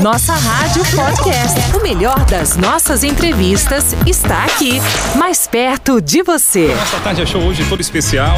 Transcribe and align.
Nossa 0.00 0.34
Rádio 0.34 0.84
Podcast. 0.94 1.76
O 1.76 1.82
melhor 1.82 2.24
das 2.26 2.56
nossas 2.56 3.02
entrevistas 3.02 3.92
está 4.06 4.44
aqui, 4.44 4.80
mais 5.16 5.48
perto 5.48 6.00
de 6.00 6.22
você. 6.22 6.72
Nossa 6.72 7.00
tarde 7.00 7.22
é 7.22 7.26
show 7.26 7.42
hoje 7.42 7.64
todo 7.68 7.80
especial, 7.80 8.36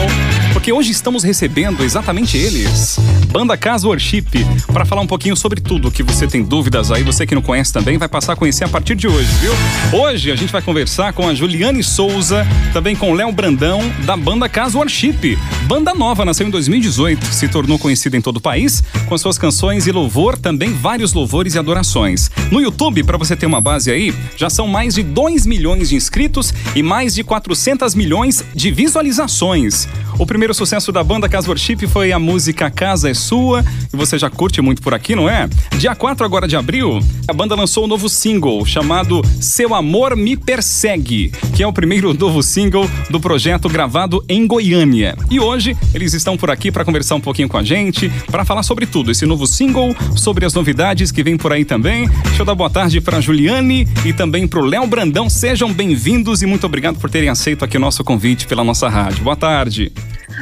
porque 0.55 0.73
hoje 0.73 0.91
estamos 0.91 1.23
recebendo 1.25 1.85
exatamente 1.85 2.39
eles. 2.39 2.99
Banda 3.29 3.55
Casa 3.55 3.87
Worship, 3.87 4.47
para 4.73 4.87
falar 4.87 5.03
um 5.03 5.07
pouquinho 5.07 5.37
sobre 5.37 5.61
tudo 5.61 5.91
que 5.91 6.03
você 6.03 6.27
tem 6.27 6.43
dúvidas 6.43 6.91
aí, 6.91 7.03
você 7.03 7.27
que 7.27 7.35
não 7.35 7.43
conhece 7.43 7.71
também, 7.71 7.99
vai 7.99 8.09
passar 8.09 8.33
a 8.33 8.37
conhecer 8.37 8.65
a 8.65 8.69
partir 8.69 8.95
de 8.95 9.07
hoje, 9.07 9.29
viu? 9.41 9.53
Hoje 9.93 10.33
a 10.33 10.37
gente 10.37 10.53
vai 10.53 10.63
conversar 10.63 11.13
com 11.13 11.29
a 11.29 11.35
Juliane 11.35 11.83
Souza, 11.83 12.47
também 12.73 12.97
com 12.97 13.11
o 13.11 13.15
Léo 13.15 13.31
Brandão, 13.31 13.81
da 14.07 14.17
banda 14.17 14.49
Casa 14.49 14.79
Worship. 14.79 15.39
Banda 15.65 15.93
nova, 15.95 16.25
nasceu 16.25 16.47
em 16.47 16.51
2018, 16.51 17.27
se 17.27 17.47
tornou 17.49 17.79
conhecida 17.79 18.17
em 18.17 18.23
todo 18.23 18.39
o 18.39 18.41
país, 18.41 18.83
com 19.07 19.19
suas 19.19 19.37
canções 19.37 19.87
e 19.87 19.93
louvor, 19.93 20.39
também 20.39 20.62
vários 20.71 21.13
louvores 21.13 21.55
e 21.55 21.59
adorações. 21.59 22.31
No 22.51 22.61
YouTube, 22.61 23.03
para 23.03 23.19
você 23.19 23.35
ter 23.35 23.47
uma 23.47 23.61
base 23.61 23.91
aí, 23.91 24.15
já 24.37 24.51
são 24.51 24.67
mais 24.69 24.95
de 24.95 25.03
2 25.03 25.47
milhões 25.47 25.89
de 25.89 25.97
inscritos 25.97 26.53
e 26.75 26.83
mais 26.83 27.15
de 27.15 27.25
400 27.25 27.95
milhões 27.95 28.45
de 28.55 28.71
visualizações. 28.71 29.89
O 30.19 30.27
primeiro 30.27 30.55
sucesso 30.55 30.93
da 30.93 31.03
banda 31.03 31.29
Casa 31.29 31.49
Worship 31.49 31.87
foi 31.89 32.13
a 32.13 32.19
música 32.19 32.71
Casa 32.71 33.11
é 33.11 33.15
Sua, 33.15 33.65
e 33.93 33.97
você 33.97 34.19
já 34.19 34.31
curte 34.31 34.61
muito 34.61 34.83
por 34.83 34.95
aqui, 34.95 35.17
não 35.17 35.29
é? 35.29 35.49
Dia 35.79 35.95
4 35.95 36.25
agora 36.25 36.47
de 36.47 36.55
abril, 36.55 37.01
a 37.27 37.33
banda 37.33 37.55
lançou 37.55 37.85
um 37.85 37.89
novo 37.89 38.09
single 38.09 38.65
chamado 38.65 39.23
Seu 39.41 39.75
Amor 39.75 40.17
Me 40.17 40.37
Persegue, 40.37 41.33
que 41.55 41.63
é 41.63 41.67
o 41.67 41.73
primeiro 41.73 42.13
novo 42.15 42.43
single 42.43 42.89
do 43.11 43.19
projeto 43.19 43.69
gravado 43.69 44.25
em 44.29 44.47
Goiânia. 44.47 45.17
E 45.31 45.41
hoje 45.41 45.77
eles 45.95 46.13
estão 46.13 46.37
por 46.37 46.51
aqui 46.51 46.71
para 46.71 46.85
conversar 46.85 47.15
um 47.15 47.21
pouquinho 47.21 47.49
com 47.49 47.57
a 47.57 47.63
gente, 47.63 48.11
para 48.31 48.45
falar 48.45 48.63
sobre 48.63 48.87
tudo, 48.87 49.11
esse 49.11 49.27
novo 49.27 49.47
single, 49.47 49.95
sobre 50.15 50.45
as 50.45 50.52
novidades 50.55 51.11
que 51.11 51.23
vem 51.23 51.37
por 51.37 51.53
aí 51.53 51.65
também. 51.65 52.09
Deixa 52.25 52.43
eu 52.43 52.47
dar 52.47 52.55
boa 52.55 52.71
tarde 52.71 53.01
para 53.01 53.21
Juliane 53.21 53.89
e 54.05 54.13
também 54.13 54.47
para 54.47 54.61
o 54.61 54.65
Léo 54.65 54.87
Brandão. 54.87 55.29
Sejam 55.29 55.73
bem-vindos 55.73 56.43
e 56.43 56.47
muito 56.47 56.67
obrigado 56.67 56.99
por 56.99 57.11
terem 57.11 57.29
aceito 57.29 57.65
aqui 57.65 57.77
o 57.77 57.81
nosso 57.81 58.03
convite 58.05 58.47
pela 58.47 58.65
nossa 58.65 58.89
rádio. 58.89 59.25
Boa 59.25 59.37
tarde. 59.37 59.93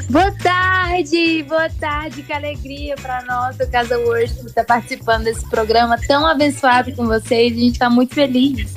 Boa 0.09 0.31
tarde, 0.33 1.45
boa 1.49 1.69
tarde, 1.69 2.23
que 2.23 2.33
alegria 2.33 2.95
para 2.97 3.23
nós 3.25 3.57
do 3.57 3.67
Casa 3.69 3.99
Worship 3.99 4.47
estar 4.47 4.65
participando 4.65 5.25
desse 5.25 5.49
programa 5.49 5.97
tão 6.07 6.27
abençoado 6.27 6.93
com 6.93 7.07
vocês. 7.07 7.53
A 7.53 7.61
gente 7.61 7.73
está 7.73 7.91
muito 7.91 8.15
feliz. 8.15 8.75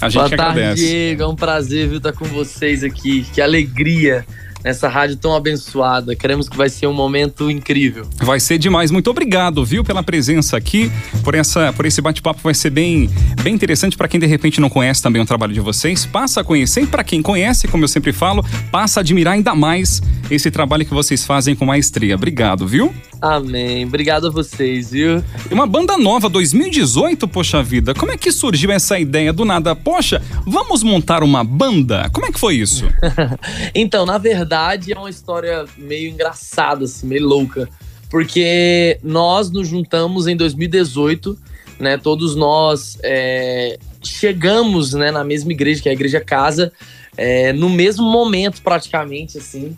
A 0.00 0.08
gente 0.08 0.14
boa 0.14 0.26
agradece. 0.26 0.64
tarde, 0.66 0.80
Diego. 0.86 1.22
É 1.22 1.26
um 1.26 1.36
prazer 1.36 1.88
viu, 1.88 1.98
estar 1.98 2.12
com 2.12 2.24
vocês 2.26 2.82
aqui. 2.82 3.26
Que 3.32 3.40
alegria 3.40 4.24
nessa 4.64 4.88
rádio 4.88 5.16
tão 5.16 5.34
abençoada. 5.34 6.14
Queremos 6.14 6.48
que 6.48 6.56
vai 6.56 6.68
ser 6.68 6.86
um 6.86 6.92
momento 6.92 7.50
incrível. 7.50 8.06
Vai 8.18 8.40
ser 8.40 8.58
demais. 8.58 8.90
Muito 8.90 9.10
obrigado, 9.10 9.64
viu, 9.64 9.84
pela 9.84 10.02
presença 10.02 10.56
aqui, 10.56 10.90
por 11.22 11.34
essa, 11.34 11.72
por 11.72 11.86
esse 11.86 12.00
bate-papo 12.00 12.40
vai 12.42 12.54
ser 12.54 12.70
bem, 12.70 13.10
bem 13.42 13.54
interessante 13.54 13.96
para 13.96 14.08
quem 14.08 14.20
de 14.20 14.26
repente 14.26 14.60
não 14.60 14.68
conhece 14.68 15.02
também 15.02 15.20
o 15.22 15.26
trabalho 15.26 15.52
de 15.52 15.60
vocês. 15.60 16.06
Passa 16.06 16.40
a 16.40 16.44
conhecer 16.44 16.86
para 16.86 17.04
quem 17.04 17.22
conhece, 17.22 17.68
como 17.68 17.84
eu 17.84 17.88
sempre 17.88 18.12
falo, 18.12 18.44
passa 18.70 19.00
a 19.00 19.02
admirar 19.02 19.34
ainda 19.34 19.54
mais 19.54 20.02
esse 20.30 20.50
trabalho 20.50 20.84
que 20.84 20.94
vocês 20.94 21.24
fazem 21.24 21.54
com 21.54 21.64
maestria. 21.64 22.14
Obrigado, 22.14 22.66
viu? 22.66 22.92
Amém. 23.20 23.84
Obrigado 23.84 24.28
a 24.28 24.30
vocês, 24.30 24.92
viu? 24.92 25.22
Uma 25.50 25.66
banda 25.66 25.98
nova, 25.98 26.28
2018, 26.28 27.28
poxa 27.28 27.62
vida. 27.62 27.92
Como 27.92 28.10
é 28.10 28.16
que 28.16 28.32
surgiu 28.32 28.70
essa 28.70 28.98
ideia 28.98 29.30
do 29.30 29.44
nada? 29.44 29.76
Poxa, 29.76 30.22
vamos 30.46 30.82
montar 30.82 31.22
uma 31.22 31.44
banda? 31.44 32.08
Como 32.14 32.26
é 32.26 32.32
que 32.32 32.40
foi 32.40 32.56
isso? 32.56 32.86
então, 33.74 34.06
na 34.06 34.16
verdade, 34.16 34.92
é 34.92 34.98
uma 34.98 35.10
história 35.10 35.66
meio 35.76 36.10
engraçada, 36.10 36.84
assim, 36.84 37.06
meio 37.06 37.26
louca. 37.26 37.68
Porque 38.08 38.98
nós 39.02 39.50
nos 39.50 39.68
juntamos 39.68 40.26
em 40.26 40.34
2018, 40.34 41.38
né? 41.78 41.98
Todos 41.98 42.34
nós 42.34 42.98
é, 43.02 43.78
chegamos 44.02 44.94
né, 44.94 45.10
na 45.10 45.22
mesma 45.22 45.52
igreja, 45.52 45.82
que 45.82 45.88
é 45.88 45.92
a 45.92 45.94
Igreja 45.94 46.20
Casa, 46.20 46.72
é, 47.18 47.52
no 47.52 47.68
mesmo 47.68 48.10
momento, 48.10 48.62
praticamente, 48.62 49.36
assim. 49.36 49.76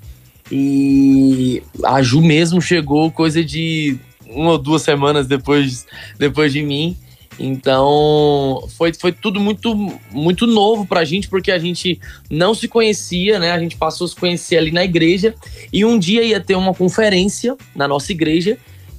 E 0.54 1.62
a 1.82 2.02
Ju 2.02 2.20
mesmo 2.20 2.60
chegou 2.60 3.10
coisa 3.10 3.42
de 3.42 3.98
uma 4.28 4.52
ou 4.52 4.58
duas 4.58 4.82
semanas 4.82 5.26
depois, 5.26 5.86
depois 6.18 6.52
de 6.52 6.62
mim. 6.62 6.94
Então 7.38 8.68
foi, 8.76 8.92
foi 8.92 9.12
tudo 9.12 9.40
muito, 9.40 9.74
muito 10.10 10.46
novo 10.46 10.84
pra 10.86 11.06
gente, 11.06 11.26
porque 11.26 11.50
a 11.50 11.58
gente 11.58 11.98
não 12.30 12.54
se 12.54 12.68
conhecia, 12.68 13.38
né? 13.38 13.52
A 13.52 13.58
gente 13.58 13.76
passou 13.76 14.04
a 14.04 14.08
se 14.08 14.14
conhecer 14.14 14.58
ali 14.58 14.70
na 14.70 14.84
igreja. 14.84 15.34
E 15.72 15.86
um 15.86 15.98
dia 15.98 16.22
ia 16.22 16.38
ter 16.38 16.54
uma 16.54 16.74
conferência 16.74 17.56
na 17.74 17.88
nossa 17.88 18.12
igreja 18.12 18.58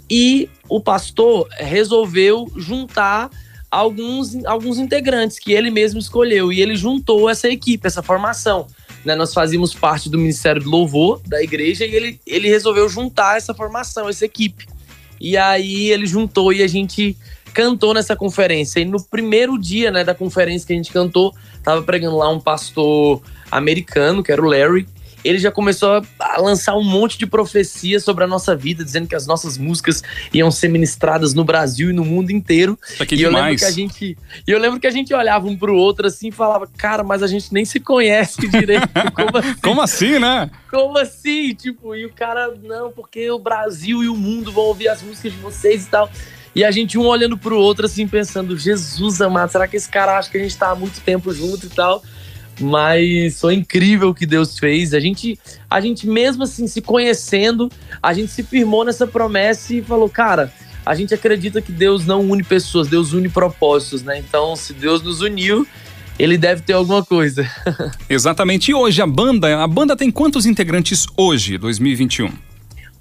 e 0.09 0.49
o 0.67 0.79
pastor 0.79 1.47
resolveu 1.59 2.51
juntar 2.57 3.29
alguns, 3.69 4.43
alguns 4.45 4.79
integrantes 4.79 5.37
que 5.37 5.51
ele 5.51 5.69
mesmo 5.69 5.99
escolheu. 5.99 6.51
E 6.51 6.59
ele 6.61 6.75
juntou 6.75 7.29
essa 7.29 7.47
equipe, 7.47 7.85
essa 7.85 8.01
formação. 8.01 8.65
Né, 9.05 9.15
nós 9.15 9.33
fazíamos 9.33 9.73
parte 9.73 10.09
do 10.09 10.17
Ministério 10.17 10.61
do 10.61 10.69
Louvor 10.69 11.21
da 11.25 11.43
igreja 11.43 11.85
e 11.85 11.93
ele, 11.93 12.19
ele 12.25 12.47
resolveu 12.47 12.87
juntar 12.87 13.37
essa 13.37 13.53
formação, 13.53 14.07
essa 14.07 14.23
equipe. 14.23 14.65
E 15.19 15.35
aí 15.35 15.91
ele 15.91 16.05
juntou 16.05 16.53
e 16.53 16.63
a 16.63 16.67
gente 16.67 17.17
cantou 17.53 17.93
nessa 17.93 18.15
conferência. 18.15 18.79
E 18.79 18.85
no 18.85 19.01
primeiro 19.03 19.57
dia 19.57 19.91
né, 19.91 20.03
da 20.03 20.15
conferência 20.15 20.67
que 20.67 20.73
a 20.73 20.75
gente 20.75 20.91
cantou, 20.91 21.33
tava 21.63 21.81
pregando 21.83 22.17
lá 22.17 22.29
um 22.29 22.39
pastor 22.39 23.21
americano, 23.51 24.23
que 24.23 24.31
era 24.31 24.41
o 24.41 24.45
Larry. 24.45 24.87
Ele 25.23 25.39
já 25.39 25.51
começou 25.51 26.01
a 26.19 26.41
lançar 26.41 26.75
um 26.75 26.83
monte 26.83 27.17
de 27.17 27.25
profecias 27.25 28.03
sobre 28.03 28.23
a 28.23 28.27
nossa 28.27 28.55
vida, 28.55 28.83
dizendo 28.83 29.07
que 29.07 29.15
as 29.15 29.25
nossas 29.25 29.57
músicas 29.57 30.03
iam 30.33 30.51
ser 30.51 30.67
ministradas 30.67 31.33
no 31.33 31.43
Brasil 31.43 31.89
e 31.89 31.93
no 31.93 32.03
mundo 32.03 32.31
inteiro. 32.31 32.77
Isso 32.83 33.03
aqui 33.03 33.15
é 33.15 33.17
e 33.19 33.21
eu 33.23 33.31
lembro 33.31 33.55
que 33.55 33.65
a 33.65 33.71
gente, 33.71 34.17
e 34.47 34.51
eu 34.51 34.59
lembro 34.59 34.79
que 34.79 34.87
a 34.87 34.91
gente 34.91 35.13
olhava 35.13 35.47
um 35.47 35.57
pro 35.57 35.75
outro 35.75 36.07
assim 36.07 36.27
e 36.29 36.31
falava, 36.31 36.67
cara, 36.77 37.03
mas 37.03 37.23
a 37.23 37.27
gente 37.27 37.53
nem 37.53 37.65
se 37.65 37.79
conhece 37.79 38.47
direito. 38.47 38.87
Como 39.13 39.37
assim? 39.37 39.55
Como 39.61 39.81
assim, 39.81 40.19
né? 40.19 40.51
Como 40.69 40.97
assim? 40.97 41.53
Tipo, 41.53 41.95
e 41.95 42.05
o 42.05 42.13
cara, 42.13 42.53
não, 42.63 42.91
porque 42.91 43.29
o 43.29 43.39
Brasil 43.39 44.03
e 44.03 44.09
o 44.09 44.15
mundo 44.15 44.51
vão 44.51 44.65
ouvir 44.65 44.87
as 44.89 45.01
músicas 45.01 45.31
de 45.31 45.39
vocês 45.39 45.85
e 45.85 45.89
tal. 45.89 46.09
E 46.55 46.63
a 46.63 46.69
gente 46.69 46.97
um 46.97 47.05
olhando 47.05 47.37
pro 47.37 47.57
outro, 47.57 47.85
assim, 47.85 48.07
pensando, 48.07 48.57
Jesus 48.57 49.21
amado, 49.21 49.51
será 49.51 49.67
que 49.67 49.75
esse 49.75 49.89
cara 49.89 50.17
acha 50.17 50.29
que 50.29 50.37
a 50.37 50.41
gente 50.41 50.55
tá 50.55 50.69
há 50.69 50.75
muito 50.75 51.01
tempo 51.01 51.33
junto 51.33 51.65
e 51.65 51.69
tal? 51.69 52.03
Mas 52.59 53.39
foi 53.39 53.55
incrível 53.55 54.09
o 54.09 54.13
que 54.13 54.25
Deus 54.25 54.57
fez. 54.59 54.93
A 54.93 54.99
gente, 54.99 55.39
a 55.69 55.81
gente 55.81 56.07
mesmo 56.07 56.43
assim, 56.43 56.67
se 56.67 56.81
conhecendo, 56.81 57.69
a 58.01 58.13
gente 58.13 58.31
se 58.31 58.43
firmou 58.43 58.85
nessa 58.85 59.07
promessa 59.07 59.73
e 59.73 59.81
falou, 59.81 60.07
cara, 60.07 60.53
a 60.85 60.93
gente 60.95 61.13
acredita 61.13 61.61
que 61.61 61.71
Deus 61.71 62.05
não 62.05 62.21
une 62.21 62.43
pessoas, 62.43 62.87
Deus 62.87 63.13
une 63.13 63.29
propósitos, 63.29 64.03
né? 64.03 64.17
Então, 64.19 64.55
se 64.55 64.73
Deus 64.73 65.01
nos 65.01 65.21
uniu, 65.21 65.65
ele 66.19 66.37
deve 66.37 66.61
ter 66.61 66.73
alguma 66.73 67.03
coisa. 67.03 67.49
Exatamente. 68.09 68.69
E 68.69 68.73
hoje 68.73 69.01
a 69.01 69.07
banda, 69.07 69.63
a 69.63 69.67
banda 69.67 69.95
tem 69.95 70.11
quantos 70.11 70.45
integrantes 70.45 71.07
hoje, 71.17 71.57
2021? 71.57 72.31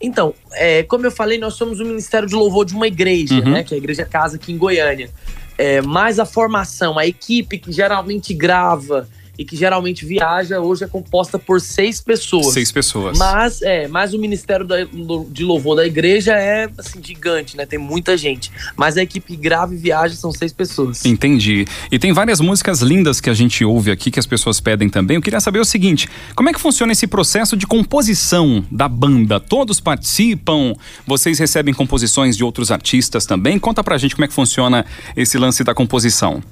Então, 0.00 0.34
é, 0.54 0.82
como 0.82 1.06
eu 1.06 1.12
falei, 1.12 1.38
nós 1.38 1.54
somos 1.54 1.78
o 1.78 1.84
Ministério 1.84 2.26
de 2.26 2.34
Louvor 2.34 2.64
de 2.64 2.74
uma 2.74 2.86
igreja, 2.86 3.34
Uhum. 3.34 3.50
né? 3.52 3.62
Que 3.62 3.74
é 3.74 3.76
a 3.76 3.78
Igreja 3.78 4.04
Casa 4.04 4.36
aqui 4.36 4.50
em 4.52 4.56
Goiânia. 4.56 5.10
É, 5.58 5.80
mas 5.82 6.19
a 6.19 6.24
formação, 6.24 6.98
a 6.98 7.06
equipe 7.06 7.58
que 7.58 7.70
geralmente 7.70 8.32
grava 8.34 9.06
e 9.38 9.44
que 9.44 9.56
geralmente 9.56 10.04
viaja, 10.04 10.60
hoje 10.60 10.84
é 10.84 10.87
composta 10.87 11.38
por 11.38 11.60
seis 11.60 12.00
pessoas. 12.00 12.53
Seis 12.53 12.70
pessoas. 12.70 13.19
Mas, 13.19 13.62
é, 13.62 13.88
mas 13.88 14.12
o 14.12 14.19
Ministério 14.19 14.66
da- 14.66 14.84
de 15.31 15.43
Louvor 15.44 15.76
da 15.76 15.87
igreja 15.87 16.32
é 16.34 16.69
assim, 16.76 17.00
gigante, 17.03 17.56
né? 17.56 17.65
Tem 17.65 17.78
muita 17.78 18.16
gente. 18.16 18.50
Mas 18.76 18.97
a 18.97 19.03
equipe 19.03 19.28
que 19.28 19.37
grava 19.37 19.75
e 19.75 19.76
viaja 19.76 20.15
são 20.15 20.31
seis 20.32 20.53
pessoas. 20.53 21.04
Entendi. 21.06 21.65
E 21.91 21.98
tem 21.98 22.12
várias 22.12 22.41
músicas 22.41 22.81
lindas 22.81 23.20
que 23.20 23.31
a 23.31 23.34
gente 23.34 23.65
ouve 23.65 23.91
aqui, 23.91 24.10
que 24.10 24.19
as 24.20 24.26
pessoas 24.26 24.60
pedem 24.60 24.88
também. 24.88 25.16
Eu 25.16 25.22
queria 25.22 25.41
saber 25.41 25.60
o 25.60 25.64
seguinte: 25.64 26.09
como 26.37 26.49
é 26.50 26.53
que 26.53 26.60
funciona 26.60 26.93
esse 26.93 27.06
processo 27.06 27.56
de 27.56 27.66
composição 27.66 28.64
da 28.70 28.88
banda? 28.88 29.41
Todos 29.41 29.81
participam? 29.81 30.75
Vocês 31.06 31.38
recebem 31.38 31.72
composições 31.72 32.37
de 32.37 32.44
outros 32.44 32.70
artistas 32.70 33.25
também? 33.26 33.59
Conta 33.59 33.82
pra 33.82 33.97
gente 33.97 34.14
como 34.14 34.25
é 34.25 34.28
que 34.28 34.34
funciona 34.34 34.84
esse 35.17 35.38
lance 35.38 35.64
da 35.64 35.75
composição. 35.75 36.43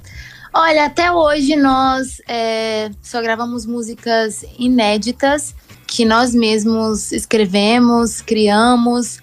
Olha, 0.53 0.85
até 0.85 1.09
hoje 1.09 1.55
nós 1.55 2.21
é, 2.27 2.91
só 3.01 3.21
gravamos 3.21 3.65
músicas 3.65 4.43
inéditas 4.59 5.55
que 5.87 6.03
nós 6.03 6.35
mesmos 6.35 7.13
escrevemos, 7.13 8.19
criamos. 8.19 9.19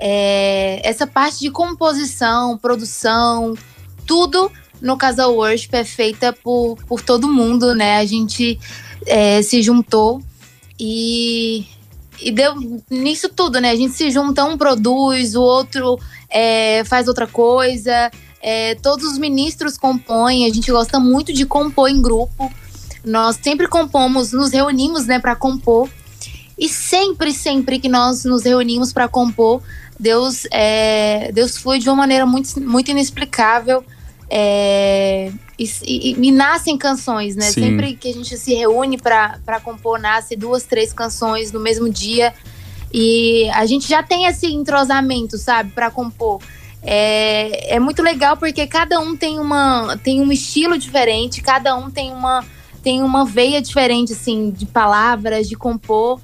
É, 0.00 0.80
essa 0.82 1.06
parte 1.06 1.38
de 1.38 1.50
composição, 1.50 2.58
produção, 2.58 3.54
tudo 4.04 4.50
no 4.80 4.96
Casal 4.96 5.36
Worship 5.36 5.70
é 5.72 5.84
feita 5.84 6.32
por, 6.32 6.76
por 6.88 7.00
todo 7.00 7.28
mundo, 7.28 7.72
né? 7.72 7.98
A 7.98 8.04
gente 8.04 8.58
é, 9.06 9.42
se 9.42 9.62
juntou 9.62 10.20
e, 10.78 11.66
e 12.20 12.32
deu 12.32 12.54
nisso 12.90 13.28
tudo, 13.28 13.60
né? 13.60 13.70
A 13.70 13.76
gente 13.76 13.94
se 13.94 14.10
junta, 14.10 14.44
um 14.44 14.58
produz, 14.58 15.36
o 15.36 15.42
outro 15.42 16.00
é, 16.28 16.82
faz 16.84 17.06
outra 17.06 17.28
coisa. 17.28 18.10
É, 18.46 18.74
todos 18.74 19.10
os 19.10 19.16
ministros 19.16 19.78
compõem, 19.78 20.44
a 20.44 20.52
gente 20.52 20.70
gosta 20.70 21.00
muito 21.00 21.32
de 21.32 21.46
compor 21.46 21.88
em 21.88 22.02
grupo. 22.02 22.52
Nós 23.02 23.38
sempre 23.42 23.66
compomos, 23.66 24.32
nos 24.32 24.52
reunimos, 24.52 25.06
né, 25.06 25.18
para 25.18 25.34
compor. 25.34 25.88
E 26.58 26.68
sempre, 26.68 27.32
sempre 27.32 27.78
que 27.78 27.88
nós 27.88 28.22
nos 28.22 28.44
reunimos 28.44 28.92
para 28.92 29.08
compor, 29.08 29.62
Deus, 29.98 30.46
é, 30.50 31.32
Deus 31.32 31.56
flui 31.56 31.78
de 31.78 31.88
uma 31.88 31.96
maneira 31.96 32.26
muito, 32.26 32.60
muito 32.60 32.90
inexplicável. 32.90 33.82
É, 34.28 35.32
e, 35.58 35.64
e, 35.82 36.28
e, 36.28 36.30
nascem 36.30 36.76
canções, 36.76 37.36
né? 37.36 37.46
Sim. 37.46 37.62
Sempre 37.62 37.94
que 37.94 38.10
a 38.10 38.12
gente 38.12 38.36
se 38.36 38.52
reúne 38.52 38.98
para 38.98 39.58
compor, 39.62 39.98
nasce 39.98 40.36
duas, 40.36 40.64
três 40.64 40.92
canções 40.92 41.50
no 41.50 41.60
mesmo 41.60 41.88
dia. 41.88 42.34
E 42.92 43.48
a 43.54 43.64
gente 43.64 43.88
já 43.88 44.02
tem 44.02 44.26
esse 44.26 44.46
entrosamento, 44.48 45.38
sabe, 45.38 45.70
para 45.70 45.90
compor. 45.90 46.42
É, 46.84 47.76
é 47.76 47.80
muito 47.80 48.02
legal 48.02 48.36
porque 48.36 48.66
cada 48.66 49.00
um 49.00 49.16
tem, 49.16 49.38
uma, 49.38 49.96
tem 50.02 50.20
um 50.20 50.30
estilo 50.30 50.76
diferente, 50.78 51.42
cada 51.42 51.74
um 51.74 51.90
tem 51.90 52.12
uma, 52.12 52.44
tem 52.82 53.02
uma 53.02 53.24
veia 53.24 53.62
diferente, 53.62 54.12
assim, 54.12 54.50
de 54.50 54.66
palavras, 54.66 55.48
de 55.48 55.56
compor. 55.56 56.20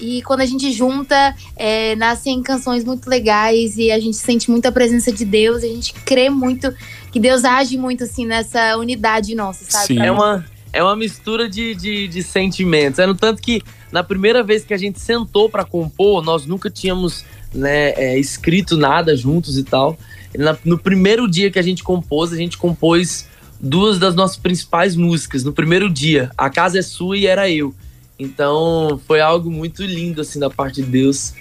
E 0.00 0.22
quando 0.22 0.40
a 0.40 0.46
gente 0.46 0.72
junta, 0.72 1.34
é, 1.54 1.94
nascem 1.94 2.42
canções 2.42 2.84
muito 2.84 3.08
legais 3.08 3.76
e 3.76 3.92
a 3.92 4.00
gente 4.00 4.16
sente 4.16 4.50
muita 4.50 4.72
presença 4.72 5.12
de 5.12 5.24
Deus, 5.24 5.62
a 5.62 5.66
gente 5.66 5.92
crê 5.92 6.30
muito 6.30 6.74
que 7.12 7.20
Deus 7.20 7.44
age 7.44 7.76
muito 7.76 8.04
assim 8.04 8.24
nessa 8.24 8.76
unidade 8.76 9.34
nossa, 9.34 9.64
sabe? 9.68 9.86
Sim. 9.88 10.00
É 10.00 10.10
uma, 10.10 10.44
é 10.72 10.82
uma 10.82 10.96
mistura 10.96 11.48
de, 11.48 11.74
de, 11.74 12.08
de 12.08 12.22
sentimentos. 12.22 12.98
É 12.98 13.06
no 13.06 13.14
tanto 13.14 13.42
que 13.42 13.62
na 13.92 14.02
primeira 14.02 14.42
vez 14.42 14.64
que 14.64 14.72
a 14.72 14.78
gente 14.78 15.00
sentou 15.00 15.50
para 15.50 15.64
compor, 15.64 16.24
nós 16.24 16.46
nunca 16.46 16.70
tínhamos 16.70 17.24
né, 17.52 17.90
é, 17.90 18.18
escrito 18.18 18.76
nada 18.76 19.16
juntos 19.16 19.58
e 19.58 19.62
tal. 19.62 19.98
Na, 20.36 20.56
no 20.64 20.78
primeiro 20.78 21.28
dia 21.28 21.50
que 21.50 21.58
a 21.58 21.62
gente 21.62 21.82
compôs, 21.82 22.32
a 22.32 22.36
gente 22.36 22.56
compôs 22.56 23.28
duas 23.58 23.98
das 23.98 24.14
nossas 24.14 24.36
principais 24.36 24.96
músicas. 24.96 25.44
No 25.44 25.52
primeiro 25.52 25.90
dia, 25.90 26.30
A 26.36 26.48
Casa 26.48 26.78
é 26.78 26.82
Sua 26.82 27.16
e 27.16 27.26
Era 27.26 27.50
Eu. 27.50 27.74
Então 28.18 29.00
foi 29.06 29.20
algo 29.20 29.50
muito 29.50 29.82
lindo 29.82 30.20
assim 30.20 30.38
da 30.38 30.50
parte 30.50 30.82
de 30.82 30.88
Deus. 30.88 31.34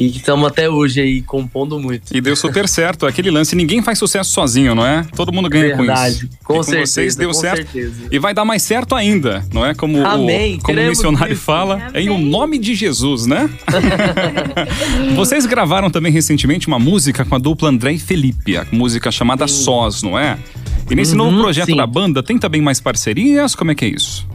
E 0.00 0.08
que 0.08 0.16
estamos 0.16 0.48
até 0.48 0.66
hoje 0.66 0.98
aí 0.98 1.20
compondo 1.20 1.78
muito. 1.78 2.16
E 2.16 2.22
deu 2.22 2.34
super 2.34 2.66
certo. 2.66 3.04
Aquele 3.04 3.30
lance, 3.30 3.54
ninguém 3.54 3.82
faz 3.82 3.98
sucesso 3.98 4.30
sozinho, 4.30 4.74
não 4.74 4.86
é? 4.86 5.06
Todo 5.14 5.30
mundo 5.30 5.46
ganha 5.46 5.76
Verdade. 5.76 6.20
com 6.20 6.24
isso. 6.24 6.38
Com, 6.42 6.54
e 6.54 6.56
com 6.56 6.62
certeza, 6.62 6.92
vocês 6.92 7.16
deu 7.16 7.34
certo. 7.34 7.70
Certeza. 7.70 8.08
E 8.10 8.18
vai 8.18 8.32
dar 8.32 8.46
mais 8.46 8.62
certo 8.62 8.94
ainda, 8.94 9.44
não 9.52 9.62
é? 9.66 9.74
Como 9.74 10.02
Amém. 10.02 10.56
o, 10.56 10.62
como 10.62 10.80
o 10.80 10.88
missionário 10.88 11.34
isso. 11.34 11.42
fala, 11.42 11.74
Amém. 11.88 12.06
em 12.06 12.08
o 12.08 12.16
nome 12.16 12.58
de 12.58 12.74
Jesus, 12.74 13.26
né? 13.26 13.50
vocês 15.14 15.44
gravaram 15.44 15.90
também 15.90 16.10
recentemente 16.10 16.66
uma 16.66 16.78
música 16.78 17.22
com 17.22 17.34
a 17.34 17.38
dupla 17.38 17.68
André 17.68 17.92
e 17.92 17.98
Felipe, 17.98 18.56
a 18.56 18.66
música 18.72 19.10
chamada 19.10 19.46
sim. 19.46 19.64
Sós, 19.64 20.02
não 20.02 20.18
é? 20.18 20.38
E 20.90 20.94
nesse 20.94 21.12
uhum, 21.12 21.30
novo 21.30 21.40
projeto 21.42 21.66
sim. 21.66 21.76
da 21.76 21.86
banda, 21.86 22.22
tem 22.22 22.38
também 22.38 22.62
mais 22.62 22.80
parcerias? 22.80 23.54
Como 23.54 23.70
é 23.70 23.74
que 23.74 23.84
é 23.84 23.88
isso? 23.88 24.26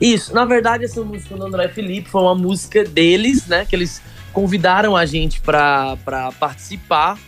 Isso, 0.00 0.34
na 0.34 0.44
verdade, 0.44 0.84
essa 0.84 1.00
música 1.04 1.36
do 1.36 1.46
André 1.46 1.68
Felipe 1.68 2.08
foi 2.08 2.22
uma 2.22 2.34
música 2.34 2.82
deles, 2.82 3.46
né? 3.46 3.64
Que 3.64 3.76
eles 3.76 4.02
convidaram 4.32 4.96
a 4.96 5.06
gente 5.06 5.40
para 5.40 5.96
participar 6.38 7.18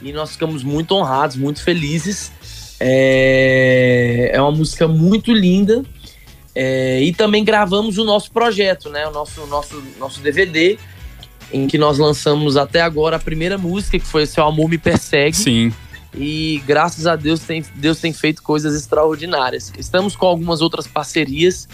e 0.00 0.12
nós 0.12 0.32
ficamos 0.32 0.62
muito 0.62 0.94
honrados, 0.94 1.36
muito 1.36 1.62
felizes. 1.62 2.32
É, 2.78 4.30
é 4.32 4.40
uma 4.40 4.52
música 4.52 4.86
muito 4.86 5.32
linda. 5.32 5.82
É, 6.54 7.02
e 7.02 7.12
também 7.12 7.44
gravamos 7.44 7.98
o 7.98 8.04
nosso 8.04 8.30
projeto, 8.30 8.88
né? 8.88 9.06
O 9.06 9.10
nosso, 9.10 9.46
nosso, 9.46 9.82
nosso 9.98 10.20
DVD, 10.20 10.78
em 11.52 11.66
que 11.66 11.76
nós 11.76 11.98
lançamos 11.98 12.56
até 12.56 12.80
agora 12.80 13.16
a 13.16 13.20
primeira 13.20 13.58
música, 13.58 13.98
que 13.98 14.06
foi 14.06 14.26
Seu 14.26 14.44
Amor 14.44 14.68
Me 14.68 14.78
Persegue. 14.78 15.36
Sim. 15.36 15.72
E 16.14 16.62
graças 16.66 17.06
a 17.06 17.14
Deus 17.14 17.40
tem, 17.40 17.62
Deus 17.74 18.00
tem 18.00 18.12
feito 18.12 18.42
coisas 18.42 18.74
extraordinárias. 18.74 19.70
Estamos 19.78 20.16
com 20.16 20.24
algumas 20.24 20.62
outras 20.62 20.86
parcerias 20.86 21.68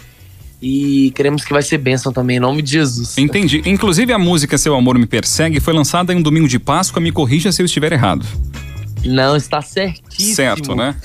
e 0.63 1.11
queremos 1.11 1.43
que 1.43 1.51
vai 1.51 1.61
ser 1.61 1.77
bênção 1.77 2.13
também, 2.13 2.37
em 2.37 2.39
nome 2.39 2.61
de 2.61 2.71
Jesus. 2.71 3.17
Entendi. 3.17 3.61
Inclusive 3.65 4.13
a 4.13 4.17
música 4.17 4.57
Seu 4.57 4.73
Amor 4.73 4.97
Me 4.97 5.05
Persegue 5.05 5.59
foi 5.59 5.73
lançada 5.73 6.13
em 6.13 6.15
um 6.15 6.21
domingo 6.21 6.47
de 6.47 6.57
Páscoa, 6.57 7.01
me 7.01 7.11
corrija 7.11 7.51
se 7.51 7.61
eu 7.61 7.65
estiver 7.65 7.91
errado. 7.91 8.25
Não, 9.03 9.35
está 9.35 9.61
certíssimo. 9.61 10.35
Certo, 10.35 10.73
né? 10.73 10.95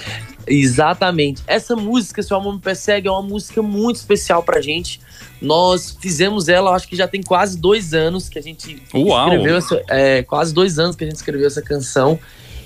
Exatamente. 0.47 1.43
Essa 1.45 1.75
música, 1.75 2.23
Seu 2.23 2.37
Amor 2.37 2.55
Me 2.55 2.61
Persegue, 2.61 3.09
é 3.09 3.11
uma 3.11 3.21
música 3.21 3.61
muito 3.61 3.97
especial 3.97 4.45
pra 4.45 4.61
gente. 4.61 5.01
Nós 5.43 5.99
fizemos 6.01 6.49
ela, 6.49 6.71
acho 6.71 6.87
que 6.87 6.95
já 6.95 7.09
tem 7.09 7.21
quase 7.21 7.59
dois 7.59 7.93
anos 7.93 8.29
que 8.29 8.39
a 8.39 8.43
gente 8.43 8.81
Uau. 8.95 9.27
escreveu 9.27 9.57
essa. 9.57 9.83
É, 9.89 10.23
quase 10.23 10.55
dois 10.55 10.79
anos 10.79 10.95
que 10.95 11.03
a 11.03 11.07
gente 11.09 11.17
escreveu 11.17 11.49
essa 11.49 11.61
canção. 11.61 12.17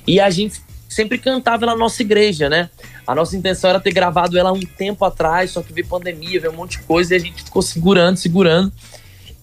E 0.06 0.20
a 0.20 0.28
gente 0.28 0.60
sempre 0.92 1.18
cantava 1.18 1.66
na 1.66 1.76
nossa 1.76 2.02
igreja, 2.02 2.48
né? 2.48 2.70
A 3.06 3.14
nossa 3.14 3.36
intenção 3.36 3.70
era 3.70 3.80
ter 3.80 3.92
gravado 3.92 4.38
ela 4.38 4.52
um 4.52 4.60
tempo 4.60 5.04
atrás, 5.04 5.50
só 5.50 5.62
que 5.62 5.72
veio 5.72 5.86
pandemia, 5.86 6.40
veio 6.40 6.52
um 6.52 6.56
monte 6.56 6.78
de 6.78 6.84
coisa 6.84 7.14
e 7.14 7.16
a 7.16 7.20
gente 7.20 7.42
ficou 7.42 7.62
segurando, 7.62 8.16
segurando. 8.16 8.72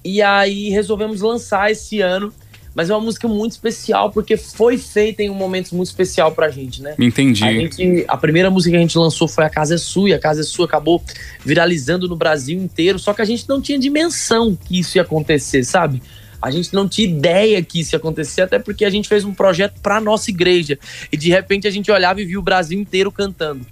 E 0.04 0.22
aí 0.22 0.70
resolvemos 0.70 1.22
lançar 1.22 1.72
esse 1.72 2.02
ano. 2.02 2.34
Mas 2.76 2.90
é 2.90 2.94
uma 2.94 3.04
música 3.04 3.28
muito 3.28 3.54
especial 3.54 4.12
porque 4.12 4.38
foi 4.38 4.78
feita 4.78 5.24
em 5.24 5.30
um 5.30 5.34
momento 5.34 5.76
muito 5.76 5.88
especial 5.88 6.32
pra 6.32 6.50
gente, 6.50 6.82
né? 6.82 6.96
Entendi. 7.00 7.44
A, 7.44 7.52
gente, 7.52 8.06
a 8.08 8.16
primeira 8.16 8.50
música 8.50 8.72
que 8.72 8.78
a 8.78 8.80
gente 8.80 8.98
lançou 8.98 9.28
foi 9.28 9.44
A 9.44 9.50
Casa 9.50 9.76
é 9.76 9.78
Sua, 9.78 10.10
e 10.10 10.14
A 10.14 10.20
Casa 10.20 10.42
é 10.42 10.44
Sua 10.44 10.66
acabou 10.66 11.04
viralizando 11.44 12.08
no 12.08 12.16
Brasil 12.16 12.58
inteiro, 12.58 13.00
só 13.00 13.14
que 13.14 13.22
a 13.22 13.26
gente 13.26 13.50
não 13.50 13.60
tinha 13.60 13.78
dimensão 13.78 14.56
que 14.56 14.80
isso 14.80 14.98
ia 14.98 15.02
acontecer, 15.02 15.64
sabe? 15.64 16.02
A 16.42 16.52
gente 16.52 16.74
não 16.74 16.88
tinha 16.88 17.08
ideia 17.08 17.62
que 17.62 17.82
isso 17.82 17.96
ia 17.96 17.98
acontecer, 17.98 18.42
até 18.42 18.60
porque 18.60 18.86
a 18.86 18.90
gente 18.90 19.08
fez 19.08 19.26
um 19.26 19.34
projeto 19.34 19.80
para 19.82 20.00
nossa 20.00 20.30
igreja. 20.30 20.80
E 21.12 21.18
de 21.18 21.30
repente 21.30 21.68
a 21.68 21.72
gente 21.72 21.92
olhava 21.92 22.22
e 22.22 22.26
viu 22.26 22.40
o 22.40 22.44
Brasil 22.44 22.80
inteiro 22.80 23.12
cantando. 23.12 23.66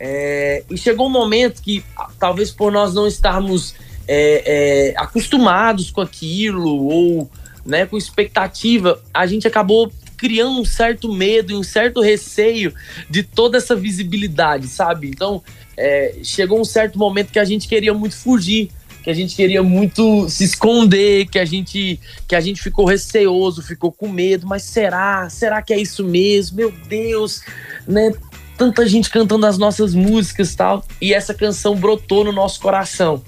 É, 0.00 0.62
e 0.70 0.76
chegou 0.76 1.06
um 1.06 1.10
momento 1.10 1.62
que, 1.62 1.84
talvez 2.18 2.50
por 2.50 2.70
nós 2.70 2.94
não 2.94 3.06
estarmos 3.06 3.74
é, 4.06 4.92
é, 4.92 4.94
acostumados 4.96 5.90
com 5.90 6.00
aquilo, 6.00 6.84
ou 6.86 7.30
né, 7.64 7.86
com 7.86 7.96
expectativa, 7.96 9.00
a 9.12 9.26
gente 9.26 9.46
acabou 9.46 9.92
criando 10.16 10.60
um 10.60 10.64
certo 10.64 11.12
medo 11.12 11.52
e 11.52 11.54
um 11.54 11.62
certo 11.62 12.00
receio 12.00 12.74
de 13.08 13.22
toda 13.22 13.58
essa 13.58 13.76
visibilidade, 13.76 14.66
sabe? 14.66 15.08
Então, 15.08 15.42
é, 15.76 16.16
chegou 16.24 16.60
um 16.60 16.64
certo 16.64 16.98
momento 16.98 17.30
que 17.30 17.38
a 17.38 17.44
gente 17.44 17.68
queria 17.68 17.94
muito 17.94 18.16
fugir 18.16 18.70
que 19.02 19.10
a 19.10 19.14
gente 19.14 19.34
queria 19.34 19.62
muito 19.62 20.28
se 20.28 20.44
esconder, 20.44 21.26
que 21.26 21.38
a 21.38 21.44
gente 21.44 21.98
que 22.26 22.34
a 22.34 22.40
gente 22.40 22.62
ficou 22.62 22.84
receoso, 22.84 23.62
ficou 23.62 23.90
com 23.92 24.08
medo, 24.08 24.46
mas 24.46 24.62
será? 24.62 25.28
Será 25.30 25.62
que 25.62 25.72
é 25.72 25.78
isso 25.78 26.04
mesmo? 26.04 26.56
Meu 26.56 26.72
Deus, 26.88 27.42
né? 27.86 28.12
Tanta 28.56 28.86
gente 28.86 29.08
cantando 29.08 29.46
as 29.46 29.56
nossas 29.56 29.94
músicas, 29.94 30.54
tal, 30.54 30.84
e 31.00 31.14
essa 31.14 31.32
canção 31.32 31.76
brotou 31.76 32.24
no 32.24 32.32
nosso 32.32 32.60
coração. 32.60 33.22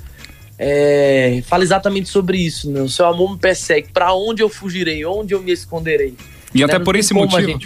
É, 0.59 1.43
fala 1.47 1.63
exatamente 1.63 2.09
sobre 2.09 2.37
isso, 2.37 2.71
né? 2.71 2.83
O 2.83 2.89
seu 2.89 3.07
amor 3.07 3.33
me 3.33 3.39
persegue. 3.39 3.89
Para 3.93 4.13
onde 4.13 4.43
eu 4.43 4.49
fugirei? 4.49 5.07
Onde 5.07 5.35
eu 5.35 5.41
me 5.41 5.53
esconderei? 5.53 6.15
E 6.55 6.65
até 6.65 6.79
por 6.79 6.97
esse 6.97 7.15
motivo. 7.15 7.59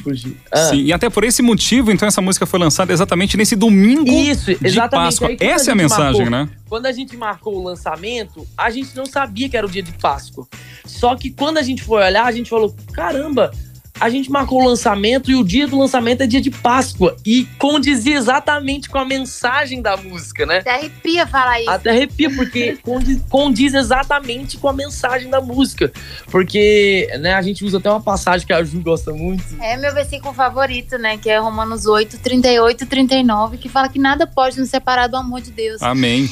Ah. 0.51 0.57
Sim, 0.67 0.83
e 0.83 0.93
até 0.93 1.09
por 1.09 1.25
esse 1.25 1.43
motivo, 1.43 1.91
então, 1.91 2.07
essa 2.07 2.21
música 2.21 2.45
foi 2.47 2.59
lançada 2.59 2.93
exatamente 2.93 3.37
nesse 3.37 3.57
domingo 3.57 4.11
Isso, 4.11 4.55
de 4.55 4.77
Páscoa. 4.89 5.29
Aí, 5.29 5.37
essa 5.41 5.71
é 5.71 5.73
a 5.73 5.77
mensagem, 5.77 6.29
marcou, 6.29 6.31
né? 6.31 6.49
Quando 6.69 6.87
a 6.87 6.93
gente 6.93 7.17
marcou 7.17 7.57
o 7.57 7.63
lançamento, 7.63 8.47
a 8.57 8.71
gente 8.71 8.95
não 8.95 9.07
sabia 9.07 9.49
que 9.49 9.57
era 9.57 9.67
o 9.67 9.71
dia 9.71 9.83
de 9.83 9.93
Páscoa. 9.93 10.47
Só 10.85 11.15
que 11.17 11.31
quando 11.31 11.59
a 11.59 11.63
gente 11.63 11.83
foi 11.83 12.03
olhar, 12.03 12.27
a 12.27 12.33
gente 12.33 12.51
falou: 12.51 12.75
caramba, 12.93 13.51
a 13.99 14.11
gente 14.11 14.31
marcou 14.31 14.61
o 14.61 14.67
lançamento 14.67 15.31
e 15.31 15.37
o 15.37 15.45
dia 15.45 15.69
do 15.69 15.79
lançamento 15.79 16.23
é 16.23 16.27
dia 16.27 16.41
de 16.41 16.51
Páscoa. 16.51 17.17
E 17.25 17.45
condizia 17.59 18.17
exatamente 18.17 18.89
com 18.89 18.99
a 18.99 19.05
mensagem 19.05 19.81
da 19.81 19.97
música, 19.97 20.45
né? 20.45 20.59
Até 20.59 20.75
arrepia 20.75 21.27
falar 21.27 21.61
isso. 21.61 21.71
Até 21.71 21.91
arrepia, 21.91 22.31
porque 22.35 22.77
condiz, 22.83 23.23
condiz, 23.29 23.75
exatamente 23.75 24.59
com 24.59 24.69
a 24.69 24.73
mensagem 24.73 25.31
da 25.31 25.41
música. 25.41 25.93
Porque, 26.27 27.09
né, 27.21 27.35
a 27.35 27.43
gente 27.43 27.65
usa 27.65 27.79
até 27.79 27.89
uma 27.89 28.01
passagem 28.01 28.47
que 28.47 28.53
a 28.53 28.63
Ju 28.65 28.81
gosta 28.81 29.13
muito. 29.13 29.45
É 29.61 29.77
meu 29.77 29.95
versículo 29.95 30.35
favorito, 30.35 30.99
né? 30.99 31.17
Que 31.17 31.31
é 31.31 31.39
Romanos 31.39 31.87
8, 31.87 32.19
38 32.19 32.83
e 32.83 32.87
39, 32.87 33.59
que 33.59 33.69
fala 33.69 33.89
que 33.89 33.99
nada 33.99 34.27
pode 34.27 34.59
nos 34.59 34.71
separar 34.71 35.07
do 35.07 35.17
amor 35.17 35.41
de 35.41 35.53
Deus. 35.53 35.81
Amém. 35.81 36.29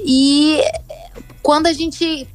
E 0.00 0.60
quando 1.42 1.66
a 1.66 1.72
gente 1.72 2.26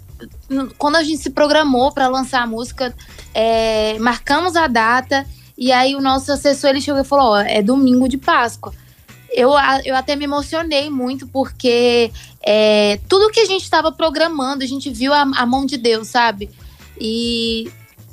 quando 0.77 0.95
a 0.95 1.03
gente 1.03 1.21
se 1.21 1.29
programou 1.29 1.91
para 1.91 2.07
lançar 2.07 2.41
a 2.41 2.47
música, 2.47 2.95
é, 3.33 3.97
marcamos 3.99 4.55
a 4.55 4.67
data 4.67 5.25
e 5.57 5.71
aí 5.71 5.95
o 5.95 6.01
nosso 6.01 6.31
assessor 6.31 6.69
ele 6.69 6.81
chegou 6.81 7.01
e 7.01 7.05
falou: 7.05 7.37
é 7.37 7.61
domingo 7.61 8.07
de 8.07 8.17
Páscoa. 8.17 8.73
Eu, 9.31 9.51
eu 9.85 9.95
até 9.95 10.15
me 10.15 10.23
emocionei 10.23 10.89
muito 10.89 11.27
porque 11.27 12.11
é, 12.41 12.99
tudo 13.07 13.29
que 13.29 13.39
a 13.39 13.45
gente 13.45 13.63
estava 13.63 13.91
programando, 13.91 14.63
a 14.63 14.67
gente 14.67 14.89
viu 14.89 15.13
a, 15.13 15.21
a 15.21 15.45
mão 15.45 15.65
de 15.65 15.77
Deus, 15.77 16.07
sabe? 16.07 16.49
E 16.99 17.71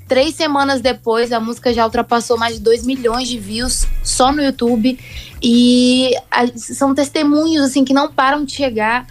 três 0.08 0.34
semanas 0.34 0.80
depois, 0.80 1.32
a 1.32 1.40
música 1.40 1.72
já 1.72 1.84
ultrapassou 1.84 2.36
mais 2.36 2.56
de 2.56 2.60
2 2.60 2.84
milhões 2.84 3.28
de 3.28 3.38
views 3.38 3.86
só 4.02 4.32
no 4.32 4.42
YouTube. 4.42 4.98
E 5.42 6.12
a, 6.30 6.46
são 6.56 6.94
testemunhos 6.94 7.64
assim 7.64 7.84
que 7.84 7.94
não 7.94 8.12
param 8.12 8.44
de 8.44 8.52
chegar. 8.52 9.06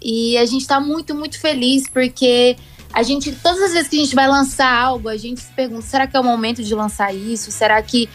E 0.00 0.36
a 0.38 0.44
gente 0.44 0.62
está 0.62 0.80
muito, 0.80 1.14
muito 1.14 1.38
feliz 1.40 1.88
porque 1.88 2.56
a 2.92 3.02
gente, 3.02 3.32
todas 3.32 3.60
as 3.62 3.72
vezes 3.72 3.88
que 3.88 3.96
a 3.96 4.02
gente 4.02 4.14
vai 4.14 4.28
lançar 4.28 4.72
algo, 4.72 5.08
a 5.08 5.16
gente 5.16 5.40
se 5.40 5.52
pergunta: 5.52 5.82
será 5.82 6.06
que 6.06 6.16
é 6.16 6.20
o 6.20 6.24
momento 6.24 6.62
de 6.62 6.74
lançar 6.74 7.14
isso? 7.14 7.50
Será 7.50 7.82
que, 7.82 8.08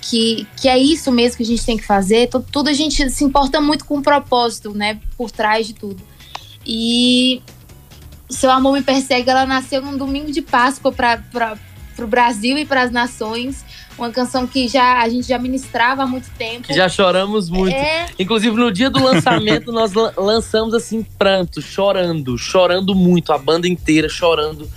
que, 0.00 0.46
que 0.56 0.68
é 0.68 0.78
isso 0.78 1.10
mesmo 1.10 1.38
que 1.38 1.42
a 1.42 1.46
gente 1.46 1.64
tem 1.64 1.76
que 1.76 1.84
fazer? 1.84 2.28
Tudo, 2.28 2.46
tudo 2.50 2.68
a 2.68 2.72
gente 2.72 3.08
se 3.10 3.24
importa 3.24 3.60
muito 3.60 3.84
com 3.84 3.98
o 3.98 4.02
propósito, 4.02 4.74
né? 4.74 5.00
Por 5.16 5.30
trás 5.30 5.66
de 5.66 5.74
tudo. 5.74 6.02
E 6.66 7.40
Seu 8.28 8.50
Amor 8.50 8.72
Me 8.72 8.82
Persegue, 8.82 9.30
ela 9.30 9.46
nasceu 9.46 9.80
num 9.80 9.96
domingo 9.96 10.32
de 10.32 10.42
Páscoa 10.42 10.92
para 10.92 11.56
pro 11.96 12.06
Brasil 12.06 12.58
e 12.58 12.66
para 12.66 12.82
as 12.82 12.90
nações. 12.92 13.64
Uma 13.98 14.10
canção 14.10 14.46
que 14.46 14.68
já 14.68 15.00
a 15.00 15.08
gente 15.08 15.26
já 15.26 15.38
ministrava 15.38 16.02
há 16.02 16.06
muito 16.06 16.28
tempo. 16.36 16.72
Já 16.72 16.88
choramos 16.88 17.48
muito. 17.48 17.74
É... 17.74 18.06
Inclusive, 18.18 18.54
no 18.54 18.70
dia 18.70 18.90
do 18.90 19.02
lançamento, 19.02 19.72
nós 19.72 19.92
lançamos 20.16 20.74
assim, 20.74 21.02
pranto, 21.02 21.62
chorando, 21.62 22.36
chorando 22.36 22.94
muito, 22.94 23.32
a 23.32 23.38
banda 23.38 23.66
inteira 23.66 24.08
chorando 24.08 24.68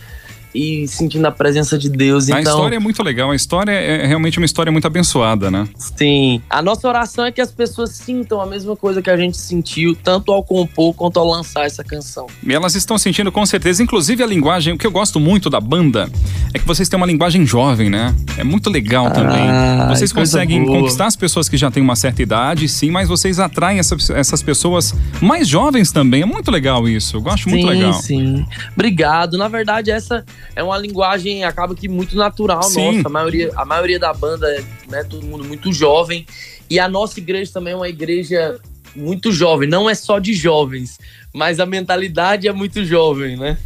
e 0.54 0.88
sentindo 0.88 1.26
a 1.26 1.32
presença 1.32 1.78
de 1.78 1.90
Deus. 1.90 2.30
A 2.30 2.40
então, 2.40 2.54
história 2.54 2.76
é 2.76 2.80
muito 2.80 3.04
legal, 3.04 3.32
a 3.32 3.36
história 3.36 3.72
é 3.72 4.06
realmente 4.06 4.38
uma 4.38 4.46
história 4.46 4.72
muito 4.72 4.88
abençoada, 4.88 5.52
né? 5.52 5.68
Sim. 5.78 6.42
A 6.50 6.62
nossa 6.62 6.88
oração 6.88 7.26
é 7.26 7.32
que 7.32 7.42
as 7.42 7.52
pessoas 7.52 7.92
sintam 7.92 8.42
a 8.42 8.46
mesma 8.46 8.76
coisa 8.76 9.02
que 9.02 9.10
a 9.10 9.18
gente 9.18 9.38
sentiu, 9.38 9.96
tanto 9.96 10.32
ao 10.32 10.44
compor 10.44 10.94
quanto 10.94 11.20
ao 11.20 11.28
lançar 11.28 11.66
essa 11.66 11.84
canção. 11.84 12.28
E 12.46 12.54
elas 12.54 12.76
estão 12.76 12.98
sentindo 12.98 13.32
com 13.32 13.46
certeza, 13.46 13.84
inclusive 13.84 14.24
a 14.24 14.28
linguagem, 14.28 14.74
o 14.74 14.78
que 14.78 14.88
eu 14.88 14.92
gosto 14.92 15.20
muito 15.20 15.50
da 15.50 15.60
banda 15.60 16.10
é 16.54 16.60
que 16.60 16.66
vocês 16.66 16.90
têm 16.90 16.98
uma 16.98 17.06
linguagem 17.06 17.46
jovem, 17.46 17.90
né? 17.90 18.16
É 18.38 18.44
muito 18.44 18.70
legal 18.70 19.08
ah, 19.08 19.12
também. 19.12 19.48
Vocês 19.90 20.12
conseguem 20.12 20.64
boa. 20.64 20.80
conquistar 20.80 21.06
as 21.06 21.16
pessoas 21.16 21.48
que 21.48 21.58
já 21.58 21.70
têm 21.70 21.82
uma 21.84 21.96
certa 21.96 22.22
idade, 22.22 22.68
sim, 22.68 22.90
mas 22.90 23.08
vocês 23.08 23.40
atraem 23.40 23.80
essa, 23.80 23.96
essas 24.14 24.42
pessoas 24.42 24.96
mais 25.22 25.48
jovens 25.48 25.92
também. 25.92 26.24
É 26.24 26.26
muito 26.26 26.50
legal 26.50 26.88
isso. 26.88 27.18
Eu 27.18 27.22
gosto 27.22 27.44
sim, 27.44 27.50
muito 27.52 27.68
legal. 27.68 27.94
Sim, 27.94 28.46
Obrigado. 28.74 29.38
Na 29.38 29.48
verdade, 29.48 29.92
essa 29.92 30.26
é 30.56 30.64
uma 30.64 30.78
linguagem, 30.78 31.44
acaba 31.44 31.76
que 31.76 31.88
muito 31.88 32.16
natural 32.16 32.64
Sim. 32.64 32.98
nossa. 32.98 33.08
A 33.08 33.12
maioria, 33.12 33.52
a 33.56 33.66
maioria 33.66 34.00
da 34.00 34.14
banda 34.14 34.48
é 34.48 34.64
né, 34.90 35.04
todo 35.04 35.26
mundo 35.26 35.44
muito 35.44 35.72
jovem. 35.72 36.26
E 36.70 36.80
a 36.80 36.88
nossa 36.88 37.20
igreja 37.20 37.52
também 37.54 37.74
é 37.74 37.76
uma 37.76 37.90
igreja 37.90 38.60
muito 38.96 39.32
jovem. 39.32 39.68
Não 39.68 39.90
é 39.90 39.96
só 39.96 40.20
de 40.20 40.34
jovens, 40.34 41.00
mas 41.34 41.60
a 41.60 41.66
mentalidade 41.66 42.48
é 42.48 42.52
muito 42.52 42.84
jovem, 42.84 43.38
né? 43.38 43.58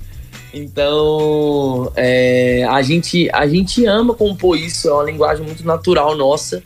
Então, 0.53 1.92
é, 1.96 2.63
a, 2.70 2.82
gente, 2.84 3.27
a 3.34 3.48
gente 3.48 3.86
ama 3.86 4.13
compor 4.13 4.58
isso, 4.58 4.88
é 4.88 4.94
uma 4.94 5.03
linguagem 5.03 5.44
muito 5.44 5.65
natural 5.65 6.15
nossa. 6.15 6.62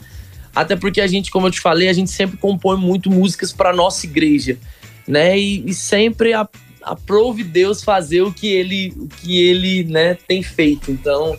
Até 0.54 0.76
porque 0.76 1.00
a 1.00 1.06
gente, 1.06 1.30
como 1.30 1.46
eu 1.46 1.50
te 1.50 1.60
falei, 1.60 1.88
a 1.88 1.92
gente 1.92 2.10
sempre 2.10 2.36
compõe 2.36 2.76
muito 2.76 3.10
músicas 3.10 3.52
para 3.52 3.72
nossa 3.72 4.04
igreja, 4.04 4.58
né? 5.06 5.38
E, 5.38 5.64
e 5.66 5.72
sempre 5.72 6.34
a, 6.34 6.46
aprove 6.82 7.44
Deus 7.44 7.82
fazer 7.82 8.22
o 8.22 8.32
que 8.32 8.46
ele, 8.46 8.92
o 8.96 9.08
que 9.08 9.40
ele 9.40 9.84
né, 9.84 10.14
tem 10.14 10.42
feito. 10.42 10.90
Então, 10.90 11.36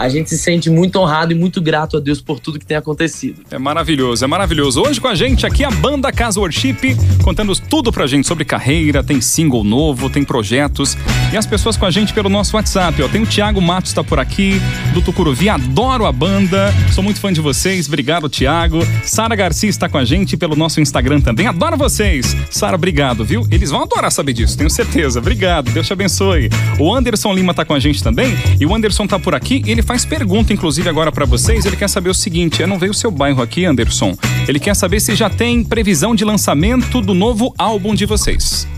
a 0.00 0.08
gente 0.08 0.30
se 0.30 0.38
sente 0.38 0.70
muito 0.70 0.98
honrado 0.98 1.32
e 1.32 1.34
muito 1.34 1.60
grato 1.60 1.98
a 1.98 2.00
Deus 2.00 2.22
por 2.22 2.40
tudo 2.40 2.58
que 2.58 2.64
tem 2.64 2.76
acontecido. 2.76 3.42
É 3.50 3.58
maravilhoso, 3.58 4.24
é 4.24 4.26
maravilhoso. 4.26 4.80
Hoje 4.80 4.98
com 4.98 5.08
a 5.08 5.14
gente 5.14 5.44
aqui 5.44 5.62
a 5.62 5.70
banda 5.70 6.10
Casa 6.10 6.40
Worship, 6.40 6.96
contando 7.22 7.54
tudo 7.54 7.92
pra 7.92 8.06
gente 8.06 8.26
sobre 8.26 8.46
carreira, 8.46 9.04
tem 9.04 9.20
single 9.20 9.62
novo, 9.62 10.08
tem 10.08 10.24
projetos. 10.24 10.96
E 11.30 11.36
as 11.36 11.44
pessoas 11.44 11.76
com 11.76 11.84
a 11.84 11.90
gente 11.90 12.14
pelo 12.14 12.30
nosso 12.30 12.56
WhatsApp, 12.56 13.02
ó. 13.02 13.08
Tem 13.08 13.22
o 13.22 13.26
Thiago 13.26 13.60
Matos 13.60 13.92
tá 13.92 14.02
por 14.02 14.18
aqui, 14.18 14.54
do 14.94 15.02
Tucuruvi, 15.02 15.50
adoro 15.50 16.06
a 16.06 16.12
banda, 16.12 16.72
sou 16.92 17.04
muito 17.04 17.20
fã 17.20 17.30
de 17.30 17.42
vocês, 17.42 17.86
obrigado 17.86 18.26
Thiago. 18.30 18.78
Sara 19.04 19.36
Garcia 19.36 19.68
está 19.68 19.86
com 19.86 19.98
a 19.98 20.04
gente 20.04 20.34
pelo 20.34 20.56
nosso 20.56 20.80
Instagram 20.80 21.20
também, 21.20 21.46
adoro 21.46 21.76
vocês. 21.76 22.34
Sara, 22.48 22.74
obrigado, 22.74 23.22
viu? 23.22 23.46
Eles 23.50 23.70
vão 23.70 23.82
adorar 23.82 24.10
saber 24.10 24.32
disso, 24.32 24.56
tenho 24.56 24.70
certeza. 24.70 25.18
Obrigado, 25.18 25.70
Deus 25.70 25.86
te 25.86 25.92
abençoe. 25.92 26.48
O 26.78 26.94
Anderson 26.94 27.34
Lima 27.34 27.52
tá 27.52 27.66
com 27.66 27.74
a 27.74 27.78
gente 27.78 28.02
também, 28.02 28.34
e 28.58 28.64
o 28.64 28.74
Anderson 28.74 29.06
tá 29.06 29.18
por 29.18 29.34
aqui, 29.34 29.62
ele 29.66 29.89
faz 29.90 30.04
pergunta, 30.04 30.52
inclusive, 30.52 30.88
agora 30.88 31.10
para 31.10 31.26
vocês. 31.26 31.66
Ele 31.66 31.76
quer 31.76 31.88
saber 31.88 32.10
o 32.10 32.14
seguinte: 32.14 32.62
eu 32.62 32.68
não 32.68 32.78
veio 32.78 32.92
o 32.92 32.94
seu 32.94 33.10
bairro 33.10 33.42
aqui, 33.42 33.64
Anderson. 33.64 34.14
Ele 34.46 34.60
quer 34.60 34.76
saber 34.76 35.00
se 35.00 35.16
já 35.16 35.28
tem 35.28 35.64
previsão 35.64 36.14
de 36.14 36.24
lançamento 36.24 37.00
do 37.00 37.12
novo 37.12 37.52
álbum 37.58 37.92
de 37.92 38.06
vocês. 38.06 38.68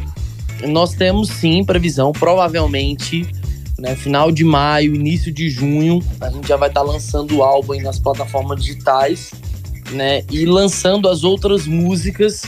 Nós 0.67 0.95
temos 0.95 1.29
sim 1.29 1.65
previsão, 1.65 2.13
provavelmente. 2.13 3.27
Né, 3.79 3.97
final 3.97 4.31
de 4.31 4.45
maio, 4.45 4.95
início 4.95 5.33
de 5.33 5.51
junho, 5.51 6.01
a 6.21 6.31
gente 6.31 6.47
já 6.47 6.57
vai 6.57 6.69
estar 6.69 6.83
tá 6.83 6.87
lançando 6.87 7.39
o 7.39 7.43
álbum 7.43 7.75
nas 7.83 7.99
plataformas 7.99 8.61
digitais, 8.61 9.33
né? 9.91 10.23
E 10.31 10.47
lançando 10.47 11.09
as 11.09 11.25
outras 11.25 11.67
músicas 11.67 12.43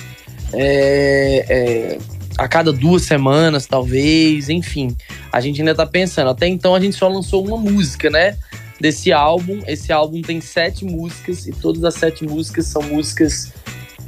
é, 0.52 1.44
é, 1.49 1.99
a 2.37 2.49
cada 2.49 2.73
duas 2.73 3.03
semanas, 3.03 3.67
talvez, 3.67 4.49
enfim. 4.49 4.97
A 5.33 5.41
gente 5.41 5.61
ainda 5.61 5.75
tá 5.75 5.87
pensando. 5.87 6.31
Até 6.31 6.47
então 6.47 6.75
a 6.75 6.81
gente 6.81 6.97
só 6.97 7.09
lançou 7.09 7.47
uma 7.47 7.57
música, 7.57 8.11
né? 8.11 8.37
Desse 8.81 9.12
álbum. 9.12 9.61
Esse 9.67 9.93
álbum 9.93 10.21
tem 10.21 10.41
sete 10.41 10.85
músicas 10.85 11.47
e 11.47 11.53
todas 11.53 11.85
as 11.85 11.95
sete 11.95 12.25
músicas 12.25 12.67
são 12.67 12.83
músicas 12.83 13.53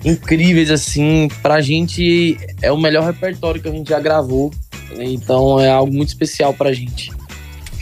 incríveis, 0.04 0.70
assim. 0.70 1.28
Pra 1.42 1.60
gente 1.60 2.36
é 2.60 2.70
o 2.72 2.76
melhor 2.76 3.04
repertório 3.04 3.60
que 3.60 3.68
a 3.68 3.72
gente 3.72 3.90
já 3.90 4.00
gravou. 4.00 4.52
Então 4.98 5.60
é 5.60 5.70
algo 5.70 5.92
muito 5.92 6.08
especial 6.08 6.52
pra 6.52 6.72
gente. 6.72 7.10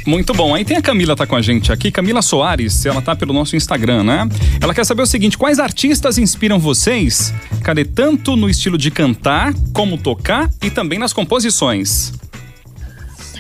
Muito 0.07 0.35
bom. 0.35 0.55
Aí 0.55 0.65
tem 0.65 0.77
a 0.77 0.83
Camila 0.83 1.17
tá 1.17 1.27
com 1.27 1.35
a 1.35 1.41
gente 1.41 1.73
aqui, 1.73 1.91
Camila 1.91 2.21
Soares, 2.21 2.85
ela 2.85 3.01
tá 3.01 3.17
pelo 3.17 3.33
nosso 3.33 3.57
Instagram, 3.57 4.03
né? 4.05 4.29
Ela 4.61 4.75
quer 4.75 4.85
saber 4.85 5.03
o 5.03 5.07
seguinte: 5.07 5.39
quais 5.39 5.59
artistas 5.59 6.19
inspiram 6.19 6.59
vocês? 6.59 7.33
Cadê 7.63 7.85
tanto 7.85 8.37
no 8.37 8.51
estilo 8.51 8.77
de 8.77 8.91
cantar, 8.91 9.55
como 9.73 9.97
tocar 9.97 10.51
e 10.63 10.71
também 10.71 10.99
nas 10.99 11.13
composições? 11.13 12.13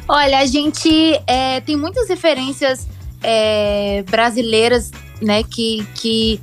Olha, 0.08 0.38
a 0.38 0.46
gente 0.46 0.88
é, 1.26 1.60
tem 1.60 1.76
muitas 1.76 2.08
referências 2.08 2.86
é, 3.22 4.02
brasileiras, 4.08 4.90
né, 5.20 5.42
que, 5.42 5.86
que 5.94 6.40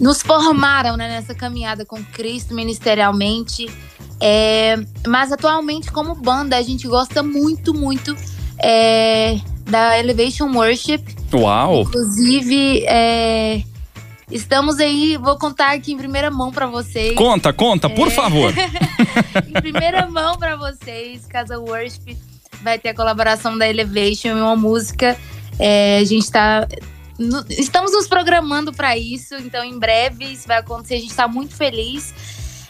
nos 0.00 0.22
formaram 0.22 0.96
né, 0.96 1.08
nessa 1.08 1.34
caminhada 1.34 1.84
com 1.84 2.02
Cristo 2.04 2.54
ministerialmente. 2.54 3.68
É, 4.20 4.76
mas 5.06 5.30
atualmente, 5.30 5.92
como 5.92 6.14
banda, 6.14 6.56
a 6.56 6.62
gente 6.62 6.88
gosta 6.88 7.22
muito, 7.22 7.72
muito 7.72 8.16
é, 8.62 9.38
da 9.68 9.98
Elevation 9.98 10.52
Worship. 10.54 11.04
Uau! 11.32 11.82
Inclusive, 11.82 12.84
é, 12.86 13.62
estamos 14.30 14.78
aí, 14.78 15.16
vou 15.16 15.38
contar 15.38 15.72
aqui 15.72 15.92
em 15.92 15.96
primeira 15.96 16.30
mão 16.30 16.50
para 16.50 16.66
vocês. 16.66 17.14
Conta, 17.14 17.52
conta, 17.52 17.88
por 17.88 18.08
é, 18.08 18.10
favor. 18.10 18.52
em 19.46 19.52
primeira 19.52 20.06
mão 20.08 20.36
para 20.36 20.56
vocês, 20.56 21.26
Casa 21.26 21.58
Worship 21.58 22.16
vai 22.62 22.78
ter 22.78 22.90
a 22.90 22.94
colaboração 22.94 23.56
da 23.56 23.68
Elevation 23.68 24.28
em 24.28 24.40
uma 24.40 24.56
música. 24.56 25.16
É, 25.58 25.98
a 25.98 26.04
gente 26.04 26.24
está 26.24 26.66
estamos 27.50 27.92
nos 27.92 28.06
programando 28.06 28.72
para 28.72 28.96
isso, 28.96 29.34
então 29.36 29.64
em 29.64 29.78
breve 29.78 30.24
isso 30.24 30.46
vai 30.46 30.58
acontecer. 30.58 30.94
A 30.94 31.00
gente 31.00 31.10
está 31.10 31.26
muito 31.26 31.54
feliz. 31.54 32.14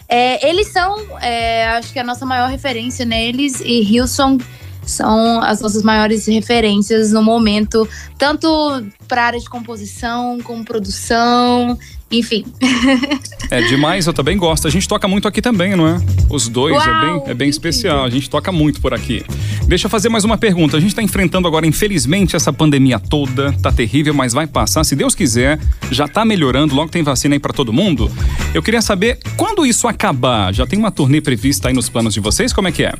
É, 0.08 0.48
eles 0.48 0.68
são, 0.68 0.96
é, 1.20 1.66
acho 1.68 1.92
que 1.92 1.98
a 1.98 2.04
nossa 2.04 2.24
maior 2.24 2.48
referência 2.48 3.04
neles 3.04 3.60
e 3.60 3.82
Hillsong 3.82 4.42
são 4.90 5.40
as 5.42 5.60
nossas 5.60 5.82
maiores 5.82 6.26
referências 6.26 7.12
no 7.12 7.22
momento, 7.22 7.88
tanto 8.16 8.84
para 9.06 9.24
área 9.24 9.40
de 9.40 9.48
composição, 9.48 10.38
como 10.42 10.64
produção, 10.64 11.78
enfim. 12.10 12.44
é 13.50 13.60
demais, 13.62 14.06
eu 14.06 14.12
também 14.12 14.36
gosto. 14.36 14.66
A 14.66 14.70
gente 14.70 14.88
toca 14.88 15.06
muito 15.06 15.28
aqui 15.28 15.42
também, 15.42 15.76
não 15.76 15.86
é? 15.86 16.00
Os 16.30 16.48
dois, 16.48 16.74
Uau, 16.74 16.86
é 16.86 17.00
bem, 17.00 17.22
é 17.26 17.34
bem 17.34 17.48
especial. 17.48 18.04
A 18.04 18.10
gente 18.10 18.30
toca 18.30 18.50
muito 18.50 18.80
por 18.80 18.94
aqui. 18.94 19.24
Deixa 19.66 19.86
eu 19.86 19.90
fazer 19.90 20.08
mais 20.08 20.24
uma 20.24 20.38
pergunta. 20.38 20.78
A 20.78 20.80
gente 20.80 20.90
está 20.90 21.02
enfrentando 21.02 21.46
agora, 21.46 21.66
infelizmente, 21.66 22.34
essa 22.34 22.52
pandemia 22.52 22.98
toda. 22.98 23.52
Tá 23.60 23.70
terrível, 23.70 24.14
mas 24.14 24.32
vai 24.32 24.46
passar. 24.46 24.84
Se 24.84 24.96
Deus 24.96 25.14
quiser, 25.14 25.58
já 25.90 26.08
tá 26.08 26.24
melhorando. 26.24 26.74
Logo 26.74 26.90
tem 26.90 27.02
vacina 27.02 27.34
aí 27.34 27.38
para 27.38 27.52
todo 27.52 27.72
mundo. 27.72 28.10
Eu 28.54 28.62
queria 28.62 28.80
saber 28.80 29.18
quando 29.36 29.66
isso 29.66 29.86
acabar. 29.86 30.52
Já 30.54 30.66
tem 30.66 30.78
uma 30.78 30.90
turnê 30.90 31.20
prevista 31.20 31.68
aí 31.68 31.74
nos 31.74 31.90
planos 31.90 32.14
de 32.14 32.20
vocês? 32.20 32.52
Como 32.52 32.68
é 32.68 32.72
que 32.72 32.84
é? 32.84 32.94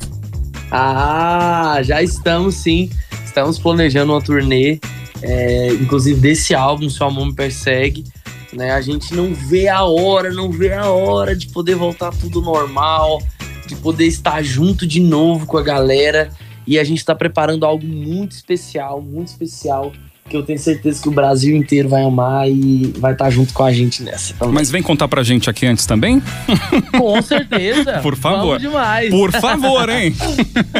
Ah, 0.71 1.79
já 1.83 2.01
estamos 2.01 2.55
sim. 2.55 2.89
Estamos 3.25 3.57
planejando 3.57 4.13
uma 4.13 4.21
turnê, 4.21 4.79
é, 5.21 5.73
inclusive 5.73 6.19
desse 6.19 6.53
álbum, 6.53 6.89
Seu 6.89 7.07
Amor 7.07 7.27
Me 7.27 7.33
Persegue. 7.33 8.03
Né? 8.53 8.71
A 8.71 8.81
gente 8.81 9.13
não 9.13 9.33
vê 9.33 9.67
a 9.67 9.83
hora, 9.83 10.31
não 10.31 10.51
vê 10.51 10.73
a 10.73 10.89
hora 10.89 11.35
de 11.35 11.47
poder 11.47 11.75
voltar 11.75 12.11
tudo 12.11 12.41
normal, 12.41 13.21
de 13.67 13.75
poder 13.75 14.05
estar 14.05 14.43
junto 14.43 14.85
de 14.85 14.99
novo 14.99 15.45
com 15.45 15.57
a 15.57 15.63
galera. 15.63 16.29
E 16.65 16.77
a 16.77 16.83
gente 16.83 16.99
está 16.99 17.15
preparando 17.15 17.65
algo 17.65 17.85
muito 17.85 18.33
especial, 18.33 19.01
muito 19.01 19.29
especial 19.29 19.91
que 20.29 20.37
eu 20.37 20.43
tenho 20.43 20.59
certeza 20.59 21.01
que 21.01 21.09
o 21.09 21.11
Brasil 21.11 21.55
inteiro 21.57 21.89
vai 21.89 22.03
amar 22.03 22.49
e 22.49 22.93
vai 22.97 23.13
estar 23.13 23.29
junto 23.29 23.53
com 23.53 23.63
a 23.63 23.71
gente 23.71 24.03
nessa. 24.03 24.33
Também. 24.35 24.53
Mas 24.53 24.69
vem 24.69 24.81
contar 24.81 25.07
pra 25.07 25.23
gente 25.23 25.49
aqui 25.49 25.65
antes 25.65 25.85
também? 25.85 26.21
Com 26.97 27.21
certeza. 27.21 27.99
Por 28.03 28.15
favor. 28.15 28.59
Vamos 28.59 28.61
demais. 28.61 29.09
Por 29.09 29.31
favor, 29.31 29.89
hein? 29.89 30.15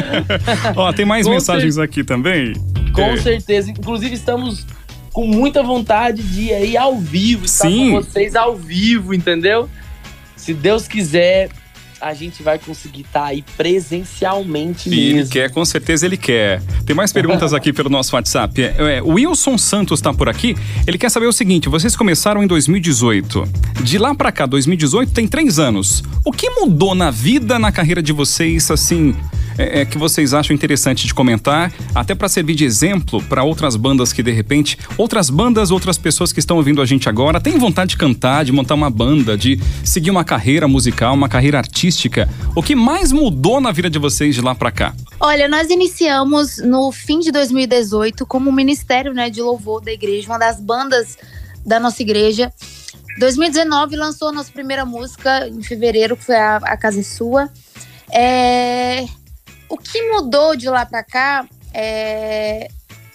Ó, 0.76 0.92
tem 0.92 1.04
mais 1.04 1.26
com 1.26 1.32
mensagens 1.32 1.74
cer... 1.74 1.82
aqui 1.82 2.04
também. 2.04 2.54
Com 2.94 3.02
é. 3.02 3.16
certeza. 3.16 3.70
Inclusive, 3.70 4.14
estamos 4.14 4.64
com 5.12 5.26
muita 5.26 5.62
vontade 5.62 6.22
de 6.22 6.52
ir 6.52 6.76
ao 6.76 6.96
vivo, 6.98 7.44
estar 7.44 7.68
Sim. 7.68 7.90
com 7.90 8.02
vocês 8.02 8.36
ao 8.36 8.54
vivo, 8.54 9.12
entendeu? 9.12 9.68
Se 10.36 10.54
Deus 10.54 10.86
quiser, 10.86 11.50
a 12.00 12.14
gente 12.14 12.42
vai 12.42 12.58
conseguir 12.58 13.02
estar 13.02 13.20
tá 13.20 13.26
aí 13.26 13.44
presencialmente 13.56 14.88
e 14.88 14.90
mesmo. 14.90 15.18
Ele 15.20 15.28
quer, 15.28 15.50
com 15.50 15.64
certeza 15.64 16.06
ele 16.06 16.16
quer. 16.16 16.62
Tem 16.86 16.96
mais 16.96 17.12
perguntas 17.12 17.52
aqui 17.52 17.72
pelo 17.72 17.90
nosso 17.90 18.16
WhatsApp. 18.16 18.62
É, 18.62 18.96
é, 18.96 19.02
o 19.02 19.14
Wilson 19.14 19.58
Santos 19.58 19.98
está 19.98 20.12
por 20.12 20.28
aqui. 20.28 20.56
Ele 20.86 20.96
quer 20.96 21.10
saber 21.10 21.26
o 21.26 21.32
seguinte: 21.32 21.68
vocês 21.68 21.94
começaram 21.94 22.42
em 22.42 22.46
2018. 22.46 23.44
De 23.82 23.98
lá 23.98 24.14
para 24.14 24.32
cá, 24.32 24.46
2018 24.46 25.12
tem 25.12 25.28
três 25.28 25.58
anos. 25.58 26.02
O 26.24 26.32
que 26.32 26.48
mudou 26.50 26.94
na 26.94 27.10
vida, 27.10 27.58
na 27.58 27.70
carreira 27.70 28.02
de 28.02 28.12
vocês, 28.12 28.70
assim? 28.70 29.14
É, 29.60 29.80
é, 29.80 29.84
que 29.84 29.98
vocês 29.98 30.32
acham 30.32 30.54
interessante 30.54 31.06
de 31.06 31.12
comentar, 31.12 31.70
até 31.94 32.14
para 32.14 32.30
servir 32.30 32.54
de 32.54 32.64
exemplo 32.64 33.22
para 33.24 33.44
outras 33.44 33.76
bandas 33.76 34.10
que 34.10 34.22
de 34.22 34.32
repente, 34.32 34.78
outras 34.96 35.28
bandas, 35.28 35.70
outras 35.70 35.98
pessoas 35.98 36.32
que 36.32 36.40
estão 36.40 36.56
ouvindo 36.56 36.80
a 36.80 36.86
gente 36.86 37.10
agora, 37.10 37.38
têm 37.38 37.58
vontade 37.58 37.90
de 37.90 37.96
cantar, 37.98 38.44
de 38.44 38.52
montar 38.52 38.74
uma 38.74 38.88
banda, 38.88 39.36
de 39.36 39.60
seguir 39.84 40.10
uma 40.10 40.24
carreira 40.24 40.66
musical, 40.66 41.12
uma 41.12 41.28
carreira 41.28 41.58
artística. 41.58 42.26
O 42.56 42.62
que 42.62 42.74
mais 42.74 43.12
mudou 43.12 43.60
na 43.60 43.70
vida 43.70 43.90
de 43.90 43.98
vocês 43.98 44.34
de 44.34 44.40
lá 44.40 44.54
para 44.54 44.70
cá? 44.70 44.94
Olha, 45.20 45.46
nós 45.46 45.68
iniciamos 45.68 46.56
no 46.58 46.90
fim 46.90 47.20
de 47.20 47.30
2018 47.30 48.24
como 48.24 48.50
ministério 48.50 49.12
né, 49.12 49.28
de 49.28 49.42
louvor 49.42 49.82
da 49.82 49.92
igreja, 49.92 50.26
uma 50.26 50.38
das 50.38 50.58
bandas 50.58 51.18
da 51.66 51.78
nossa 51.78 52.00
igreja. 52.00 52.50
2019 53.18 53.96
lançou 53.96 54.28
a 54.28 54.32
nossa 54.32 54.50
primeira 54.50 54.86
música 54.86 55.46
em 55.48 55.62
fevereiro, 55.62 56.16
que 56.16 56.24
foi 56.24 56.36
a, 56.36 56.56
a 56.56 56.76
Casa 56.78 57.00
é 57.00 57.02
Sua. 57.02 57.50
É, 58.12 59.06
o 59.70 59.78
que 59.78 60.10
mudou 60.10 60.56
de 60.56 60.68
lá 60.68 60.84
para 60.84 61.02
cá 61.02 61.46
é, 61.72 62.68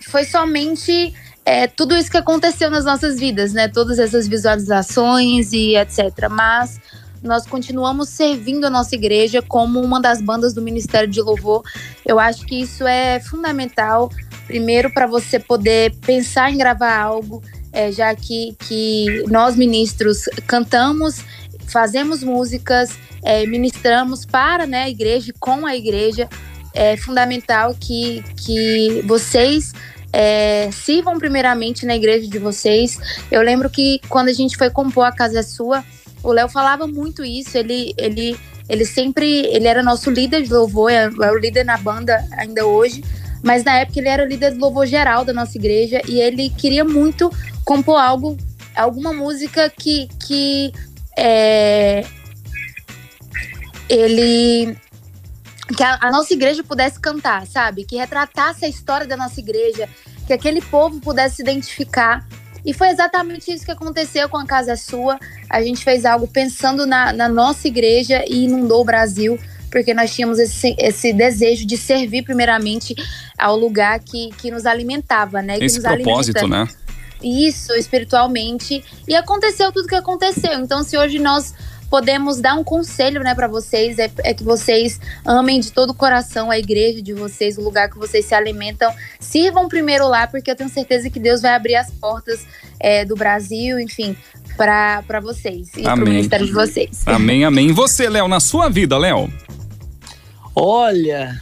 foi 0.09 0.23
somente 0.23 1.13
é, 1.43 1.67
tudo 1.67 1.95
isso 1.95 2.09
que 2.09 2.17
aconteceu 2.17 2.71
nas 2.71 2.85
nossas 2.85 3.19
vidas, 3.19 3.53
né? 3.53 3.67
Todas 3.67 3.99
essas 3.99 4.27
visualizações 4.27 5.51
e 5.51 5.75
etc. 5.75 6.27
Mas 6.31 6.79
nós 7.21 7.45
continuamos 7.45 8.09
servindo 8.09 8.65
a 8.65 8.69
nossa 8.69 8.95
igreja 8.95 9.41
como 9.41 9.81
uma 9.81 9.99
das 9.99 10.21
bandas 10.21 10.53
do 10.53 10.61
Ministério 10.61 11.09
de 11.09 11.21
Louvor. 11.21 11.63
Eu 12.05 12.19
acho 12.19 12.45
que 12.45 12.61
isso 12.61 12.87
é 12.87 13.19
fundamental, 13.19 14.09
primeiro, 14.47 14.91
para 14.93 15.05
você 15.05 15.39
poder 15.39 15.93
pensar 16.05 16.51
em 16.51 16.57
gravar 16.57 16.97
algo, 16.97 17.43
é, 17.73 17.91
já 17.91 18.15
que, 18.15 18.55
que 18.59 19.23
nós 19.27 19.55
ministros 19.55 20.29
cantamos, 20.47 21.21
fazemos 21.67 22.23
músicas, 22.23 22.91
é, 23.25 23.43
ministramos 23.47 24.23
para 24.23 24.67
né, 24.67 24.83
a 24.83 24.89
igreja 24.89 25.33
com 25.39 25.65
a 25.65 25.75
igreja. 25.75 26.29
É 26.73 26.95
fundamental 26.95 27.75
que, 27.79 28.23
que 28.37 29.01
vocês 29.05 29.73
é, 30.13 30.69
sirvam 30.71 31.17
primeiramente 31.17 31.85
na 31.85 31.95
igreja 31.95 32.27
de 32.27 32.37
vocês. 32.37 32.99
Eu 33.31 33.41
lembro 33.41 33.69
que 33.69 33.99
quando 34.07 34.27
a 34.27 34.33
gente 34.33 34.55
foi 34.55 34.69
compor 34.69 35.05
a 35.05 35.11
Casa 35.11 35.41
Sua, 35.41 35.83
o 36.21 36.31
Léo 36.31 36.47
falava 36.47 36.85
muito 36.85 37.25
isso. 37.25 37.57
Ele, 37.57 37.93
ele, 37.97 38.37
ele 38.69 38.85
sempre 38.85 39.47
ele 39.47 39.67
era 39.67 39.81
nosso 39.81 40.11
líder 40.11 40.43
de 40.43 40.53
louvor, 40.53 40.91
é, 40.91 41.05
é 41.05 41.31
o 41.31 41.37
líder 41.39 41.65
na 41.65 41.77
banda 41.77 42.23
ainda 42.37 42.65
hoje. 42.65 43.03
Mas 43.41 43.63
na 43.63 43.79
época 43.79 43.99
ele 43.99 44.09
era 44.09 44.25
líder 44.25 44.51
de 44.51 44.59
louvor 44.59 44.85
geral 44.85 45.25
da 45.25 45.33
nossa 45.33 45.57
igreja 45.57 46.01
e 46.07 46.19
ele 46.19 46.49
queria 46.49 46.83
muito 46.83 47.31
compor 47.63 47.99
algo, 47.99 48.37
alguma 48.75 49.13
música 49.13 49.69
que, 49.69 50.09
que 50.19 50.71
é, 51.17 52.03
ele 53.89 54.77
que 55.75 55.83
a, 55.83 55.97
a, 56.01 56.11
nossa 56.11 56.33
igreja 56.33 56.63
pudesse 56.63 56.99
cantar, 56.99 57.47
sabe? 57.47 57.85
Que 57.85 57.97
retratasse 57.97 58.65
a 58.65 58.67
história 58.67 59.07
da 59.07 59.17
nossa 59.17 59.39
igreja, 59.39 59.89
que 60.27 60.33
aquele 60.33 60.61
povo 60.61 60.99
pudesse 60.99 61.37
se 61.37 61.41
identificar. 61.41 62.27
E 62.63 62.73
foi 62.73 62.89
exatamente 62.89 63.51
isso 63.51 63.65
que 63.65 63.71
aconteceu 63.71 64.29
com 64.29 64.37
a 64.37 64.45
Casa 64.45 64.75
Sua. 64.75 65.19
A 65.49 65.61
gente 65.61 65.83
fez 65.83 66.05
algo 66.05 66.27
pensando 66.27 66.85
na, 66.85 67.11
na 67.11 67.27
nossa 67.27 67.67
igreja 67.67 68.23
e 68.27 68.45
inundou 68.45 68.81
o 68.81 68.85
Brasil, 68.85 69.39
porque 69.71 69.93
nós 69.93 70.13
tínhamos 70.13 70.39
esse, 70.39 70.75
esse 70.77 71.11
desejo 71.11 71.65
de 71.65 71.77
servir 71.77 72.23
primeiramente 72.23 72.95
ao 73.37 73.57
lugar 73.57 73.99
que, 73.99 74.29
que 74.37 74.51
nos 74.51 74.65
alimentava, 74.65 75.41
né? 75.41 75.57
Esse 75.59 75.81
propósito, 75.81 76.37
alimenta. 76.37 76.65
né? 76.65 76.85
isso 77.23 77.73
espiritualmente 77.73 78.83
e 79.07 79.15
aconteceu 79.15 79.71
tudo 79.71 79.87
que 79.87 79.95
aconteceu. 79.95 80.59
Então, 80.59 80.83
se 80.83 80.97
hoje 80.97 81.17
nós 81.17 81.55
podemos 81.95 82.41
dar 82.41 82.55
um 82.55 82.63
conselho, 82.63 83.23
né, 83.23 83.33
para 83.33 83.47
vocês 83.47 83.97
é, 83.99 84.11
é, 84.17 84.33
que 84.33 84.43
vocês 84.43 84.99
amem 85.25 85.61
de 85.61 85.71
todo 85.71 85.91
o 85.91 85.93
coração 85.93 86.51
a 86.51 86.59
igreja 86.59 87.01
de 87.01 87.13
vocês, 87.13 87.57
o 87.57 87.61
lugar 87.61 87.89
que 87.89 87.97
vocês 87.97 88.25
se 88.25 88.35
alimentam, 88.35 88.93
sirvam 89.17 89.69
primeiro 89.69 90.05
lá, 90.05 90.27
porque 90.27 90.51
eu 90.51 90.57
tenho 90.57 90.69
certeza 90.69 91.09
que 91.09 91.21
Deus 91.21 91.41
vai 91.41 91.53
abrir 91.55 91.75
as 91.75 91.89
portas 91.91 92.45
é, 92.81 93.05
do 93.05 93.15
Brasil, 93.15 93.79
enfim, 93.79 94.13
para 94.57 95.21
vocês 95.21 95.69
e 95.77 95.83
para 95.83 95.95
o 95.95 95.99
ministério 95.99 96.45
de 96.45 96.51
vocês. 96.51 97.01
Amém, 97.05 97.45
amém. 97.45 97.69
E 97.69 97.71
você, 97.71 98.09
Léo, 98.09 98.27
na 98.27 98.41
sua 98.41 98.67
vida, 98.67 98.97
Léo? 98.97 99.31
Olha, 100.53 101.39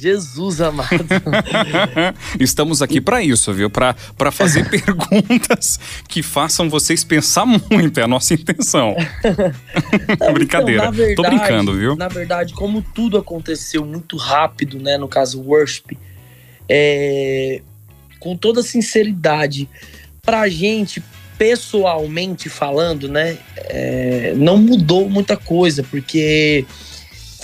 Jesus 0.00 0.60
amado. 0.60 1.06
Estamos 2.38 2.82
aqui 2.82 3.00
para 3.00 3.22
isso, 3.22 3.52
viu? 3.52 3.70
Para 3.70 3.94
fazer 4.30 4.68
perguntas 4.70 5.78
que 6.08 6.22
façam 6.22 6.68
vocês 6.68 7.02
pensar 7.02 7.46
muito, 7.46 7.98
é 7.98 8.02
a 8.02 8.08
nossa 8.08 8.34
intenção. 8.34 8.94
Não, 10.20 10.32
Brincadeira. 10.32 10.82
Então, 10.82 10.92
verdade, 10.92 11.14
Tô 11.14 11.22
brincando, 11.22 11.74
viu? 11.74 11.96
Na 11.96 12.08
verdade, 12.08 12.54
como 12.54 12.82
tudo 12.82 13.16
aconteceu 13.18 13.84
muito 13.84 14.16
rápido, 14.16 14.78
né? 14.78 14.96
No 14.96 15.08
caso, 15.08 15.40
worship, 15.40 15.96
é, 16.68 17.62
com 18.20 18.36
toda 18.36 18.62
sinceridade, 18.62 19.68
pra 20.22 20.48
gente, 20.48 21.02
pessoalmente 21.38 22.48
falando, 22.48 23.08
né? 23.08 23.38
É, 23.56 24.34
não 24.36 24.56
mudou 24.58 25.08
muita 25.08 25.36
coisa, 25.36 25.82
porque 25.82 26.66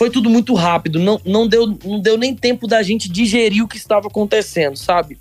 foi 0.02 0.10
tudo 0.10 0.28
muito 0.28 0.52
rápido, 0.54 0.98
não, 0.98 1.20
não, 1.24 1.46
deu, 1.46 1.78
não 1.84 2.00
deu 2.00 2.18
nem 2.18 2.34
tempo 2.34 2.66
da 2.66 2.82
gente 2.82 3.08
digerir 3.08 3.62
o 3.62 3.68
que 3.68 3.76
estava 3.76 4.08
acontecendo, 4.08 4.76
sabe? 4.76 5.16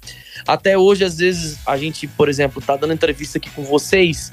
Até 0.47 0.75
hoje, 0.75 1.03
às 1.03 1.19
vezes, 1.19 1.59
a 1.67 1.77
gente, 1.77 2.07
por 2.07 2.27
exemplo, 2.27 2.59
tá 2.59 2.75
dando 2.75 2.91
entrevista 2.91 3.37
aqui 3.37 3.47
com 3.51 3.61
vocês 3.61 4.31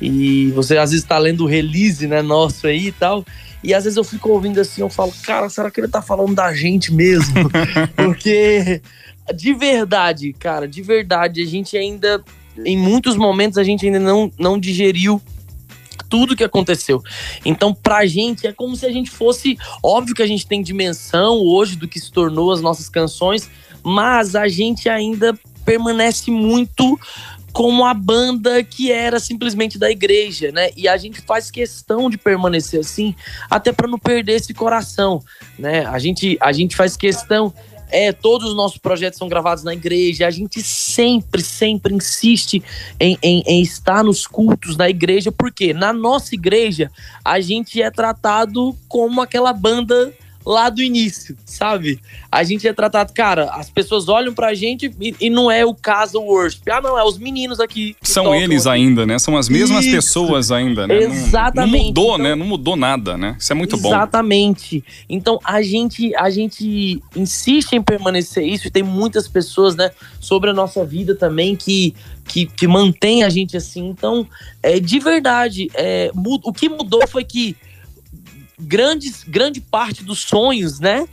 e 0.00 0.52
você 0.52 0.78
às 0.78 0.92
vezes 0.92 1.04
tá 1.04 1.18
lendo 1.18 1.40
o 1.40 1.46
release, 1.48 2.06
né, 2.06 2.22
nosso 2.22 2.68
aí 2.68 2.86
e 2.86 2.92
tal. 2.92 3.24
E 3.64 3.74
às 3.74 3.82
vezes 3.82 3.96
eu 3.96 4.04
fico 4.04 4.28
ouvindo 4.28 4.60
assim, 4.60 4.80
eu 4.80 4.88
falo, 4.88 5.12
cara, 5.24 5.48
será 5.48 5.68
que 5.72 5.80
ele 5.80 5.88
tá 5.88 6.00
falando 6.00 6.36
da 6.36 6.54
gente 6.54 6.94
mesmo? 6.94 7.50
Porque 7.96 8.80
de 9.34 9.52
verdade, 9.52 10.32
cara, 10.34 10.68
de 10.68 10.82
verdade, 10.82 11.42
a 11.42 11.46
gente 11.46 11.76
ainda, 11.76 12.22
em 12.64 12.78
muitos 12.78 13.16
momentos, 13.16 13.58
a 13.58 13.64
gente 13.64 13.86
ainda 13.86 13.98
não, 13.98 14.30
não 14.38 14.56
digeriu 14.56 15.20
tudo 16.08 16.36
que 16.36 16.44
aconteceu. 16.44 17.02
Então, 17.44 17.74
pra 17.74 18.06
gente, 18.06 18.46
é 18.46 18.52
como 18.52 18.76
se 18.76 18.86
a 18.86 18.92
gente 18.92 19.10
fosse. 19.10 19.58
Óbvio 19.82 20.14
que 20.14 20.22
a 20.22 20.26
gente 20.26 20.46
tem 20.46 20.62
dimensão 20.62 21.38
hoje 21.38 21.76
do 21.76 21.88
que 21.88 22.00
se 22.00 22.10
tornou 22.10 22.52
as 22.52 22.60
nossas 22.60 22.88
canções, 22.88 23.50
mas 23.82 24.34
a 24.34 24.48
gente 24.48 24.88
ainda 24.88 25.38
permanece 25.64 26.30
muito 26.30 26.98
como 27.52 27.84
a 27.84 27.92
banda 27.92 28.62
que 28.62 28.92
era 28.92 29.18
simplesmente 29.18 29.78
da 29.78 29.90
igreja, 29.90 30.52
né? 30.52 30.70
E 30.76 30.86
a 30.86 30.96
gente 30.96 31.20
faz 31.20 31.50
questão 31.50 32.08
de 32.08 32.16
permanecer 32.16 32.80
assim, 32.80 33.14
até 33.50 33.72
para 33.72 33.88
não 33.88 33.98
perder 33.98 34.34
esse 34.34 34.54
coração, 34.54 35.22
né? 35.58 35.84
A 35.86 35.98
gente, 35.98 36.38
a 36.40 36.52
gente 36.52 36.76
faz 36.76 36.96
questão 36.96 37.52
é, 37.90 38.12
todos 38.12 38.48
os 38.48 38.56
nossos 38.56 38.78
projetos 38.78 39.18
são 39.18 39.28
gravados 39.28 39.64
na 39.64 39.72
igreja. 39.72 40.26
A 40.26 40.30
gente 40.30 40.62
sempre, 40.62 41.42
sempre 41.42 41.94
insiste 41.94 42.62
em, 42.98 43.18
em, 43.22 43.42
em 43.46 43.62
estar 43.62 44.02
nos 44.04 44.26
cultos 44.26 44.76
da 44.76 44.88
igreja, 44.88 45.30
porque 45.32 45.72
na 45.72 45.92
nossa 45.92 46.34
igreja 46.34 46.90
a 47.24 47.40
gente 47.40 47.80
é 47.80 47.90
tratado 47.90 48.76
como 48.88 49.20
aquela 49.20 49.52
banda 49.52 50.12
lá 50.44 50.70
do 50.70 50.82
início, 50.82 51.36
sabe? 51.44 52.00
A 52.30 52.42
gente 52.42 52.66
é 52.66 52.72
tratado, 52.72 53.12
cara, 53.12 53.50
as 53.52 53.70
pessoas 53.70 54.08
olham 54.08 54.32
pra 54.32 54.54
gente 54.54 54.94
e, 55.00 55.14
e 55.20 55.30
não 55.30 55.50
é 55.50 55.64
o 55.64 55.74
caso 55.74 56.20
worship. 56.20 56.70
Ah, 56.70 56.80
não, 56.80 56.98
é 56.98 57.04
os 57.04 57.18
meninos 57.18 57.60
aqui. 57.60 57.96
São 58.02 58.34
eles 58.34 58.66
aqui. 58.66 58.76
ainda, 58.76 59.06
né? 59.06 59.18
São 59.18 59.36
as 59.36 59.48
mesmas 59.48 59.84
Isso. 59.84 59.94
pessoas 59.94 60.50
ainda, 60.50 60.86
né? 60.86 60.98
Exatamente. 60.98 61.72
Não, 61.72 61.78
não 61.78 61.86
mudou, 61.86 62.14
então, 62.14 62.18
né? 62.18 62.34
Não 62.34 62.46
mudou 62.46 62.76
nada, 62.76 63.16
né? 63.16 63.36
Isso 63.38 63.52
é 63.52 63.54
muito 63.54 63.76
exatamente. 63.76 63.82
bom. 63.82 63.96
Exatamente. 63.96 64.84
Então 65.08 65.38
a 65.44 65.62
gente, 65.62 66.14
a 66.16 66.30
gente 66.30 67.02
insiste 67.14 67.74
em 67.74 67.82
permanecer 67.82 68.44
isso 68.44 68.66
e 68.66 68.70
tem 68.70 68.82
muitas 68.82 69.28
pessoas, 69.28 69.76
né, 69.76 69.90
sobre 70.20 70.50
a 70.50 70.52
nossa 70.52 70.84
vida 70.84 71.14
também 71.14 71.54
que 71.56 71.94
que, 72.30 72.46
que 72.46 72.68
mantém 72.68 73.24
a 73.24 73.28
gente 73.28 73.56
assim. 73.56 73.88
Então, 73.88 74.26
é, 74.62 74.78
de 74.78 75.00
verdade, 75.00 75.68
é, 75.74 76.12
o 76.14 76.52
que 76.52 76.68
mudou 76.68 77.06
foi 77.08 77.24
que 77.24 77.56
grandes, 78.60 79.24
grande 79.24 79.60
parte 79.60 80.04
dos 80.04 80.20
sonhos, 80.20 80.80
né? 80.80 81.06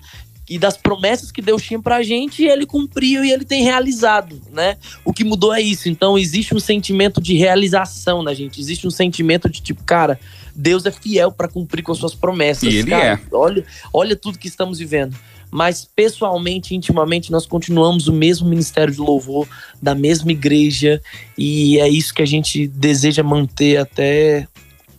E 0.49 0.57
das 0.57 0.77
promessas 0.77 1.29
que 1.29 1.41
Deus 1.41 1.61
tinha 1.61 1.81
pra 1.81 2.01
gente, 2.01 2.43
ele 2.43 2.65
cumpriu 2.65 3.23
e 3.23 3.31
ele 3.31 3.43
tem 3.43 3.63
realizado, 3.63 4.41
né? 4.51 4.77
O 5.03 5.11
que 5.11 5.25
mudou 5.25 5.53
é 5.53 5.61
isso. 5.61 5.89
Então, 5.89 6.17
existe 6.17 6.55
um 6.55 6.59
sentimento 6.59 7.19
de 7.19 7.35
realização 7.35 8.23
na 8.23 8.33
gente. 8.33 8.61
Existe 8.61 8.87
um 8.87 8.91
sentimento 8.91 9.49
de 9.49 9.61
tipo, 9.61 9.83
cara, 9.83 10.17
Deus 10.55 10.85
é 10.85 10.91
fiel 10.91 11.33
para 11.33 11.49
cumprir 11.49 11.83
com 11.83 11.91
as 11.91 11.97
suas 11.97 12.15
promessas. 12.15 12.71
E 12.71 12.77
ele 12.77 12.91
cara, 12.91 13.19
é. 13.21 13.35
Olha, 13.35 13.65
olha 13.91 14.15
tudo 14.15 14.39
que 14.39 14.47
estamos 14.47 14.79
vivendo 14.79 15.17
mas 15.51 15.87
pessoalmente, 15.95 16.75
intimamente, 16.75 17.31
nós 17.31 17.45
continuamos 17.45 18.07
o 18.07 18.13
mesmo 18.13 18.47
ministério 18.47 18.93
de 18.93 18.99
louvor, 18.99 19.47
da 19.81 19.95
mesma 19.95 20.31
igreja, 20.31 21.01
e 21.37 21.79
é 21.79 21.87
isso 21.87 22.13
que 22.13 22.21
a 22.21 22.25
gente 22.25 22.67
deseja 22.67 23.23
manter 23.23 23.77
até 23.77 24.47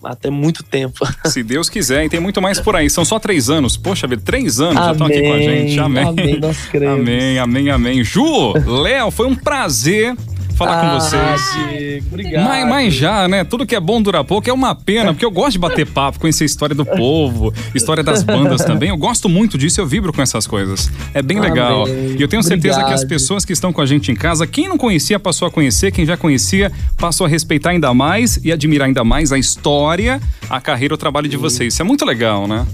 até 0.04 0.30
muito 0.30 0.62
tempo. 0.62 1.06
Se 1.26 1.42
Deus 1.42 1.68
quiser, 1.68 2.04
e 2.04 2.08
tem 2.08 2.20
muito 2.20 2.40
mais 2.40 2.60
por 2.60 2.76
aí. 2.76 2.88
São 2.88 3.04
só 3.04 3.18
três 3.18 3.50
anos. 3.50 3.76
Poxa 3.76 4.06
vida, 4.06 4.22
três 4.24 4.60
anos 4.60 4.76
amém, 4.76 4.86
já 4.86 4.92
estão 4.92 5.06
aqui 5.06 5.22
com 5.22 5.32
a 5.32 5.38
gente. 5.38 5.80
Amém. 5.80 6.04
Amém, 6.04 6.40
nós 6.40 6.64
cremos. 6.70 7.00
Amém, 7.00 7.38
amém, 7.38 7.70
amém. 7.70 8.04
Ju, 8.04 8.52
Léo, 8.66 9.10
foi 9.10 9.26
um 9.26 9.34
prazer 9.34 10.16
falar 10.58 10.80
com 10.80 11.00
vocês. 11.00 11.68
Diego, 11.68 12.06
obrigado. 12.08 12.44
Mas, 12.44 12.68
mas 12.68 12.94
já, 12.94 13.28
né? 13.28 13.44
Tudo 13.44 13.64
que 13.64 13.76
é 13.76 13.80
bom 13.80 14.02
dura 14.02 14.24
pouco 14.24 14.50
é 14.50 14.52
uma 14.52 14.74
pena, 14.74 15.12
porque 15.12 15.24
eu 15.24 15.30
gosto 15.30 15.52
de 15.52 15.58
bater 15.58 15.86
papo, 15.86 16.18
conhecer 16.18 16.42
a 16.42 16.46
história 16.46 16.74
do 16.74 16.84
povo, 16.84 17.54
história 17.74 18.02
das 18.02 18.22
bandas 18.22 18.64
também. 18.64 18.88
Eu 18.88 18.96
gosto 18.96 19.28
muito 19.28 19.56
disso, 19.56 19.80
eu 19.80 19.86
vibro 19.86 20.12
com 20.12 20.20
essas 20.20 20.46
coisas. 20.46 20.90
É 21.14 21.22
bem 21.22 21.38
legal. 21.38 21.84
Amém. 21.84 22.16
E 22.18 22.22
eu 22.22 22.28
tenho 22.28 22.42
certeza 22.42 22.78
que 22.78 22.92
as 22.92 23.02
Obrigado. 23.02 23.08
pessoas 23.08 23.44
que 23.44 23.52
estão 23.52 23.72
com 23.72 23.80
a 23.80 23.86
gente 23.86 24.10
em 24.10 24.16
casa, 24.16 24.46
quem 24.46 24.68
não 24.68 24.76
conhecia 24.76 25.18
passou 25.18 25.46
a 25.46 25.50
conhecer, 25.50 25.92
quem 25.92 26.04
já 26.04 26.16
conhecia 26.16 26.72
passou 26.96 27.26
a 27.26 27.28
respeitar 27.28 27.70
ainda 27.70 27.94
mais 27.94 28.40
e 28.44 28.50
admirar 28.50 28.88
ainda 28.88 29.04
mais 29.04 29.32
a 29.32 29.38
história, 29.38 30.20
a 30.50 30.60
carreira, 30.60 30.94
o 30.94 30.98
trabalho 30.98 31.28
de 31.28 31.36
vocês. 31.36 31.74
Isso 31.74 31.82
é 31.82 31.84
muito 31.84 32.04
legal, 32.04 32.48
né? 32.48 32.66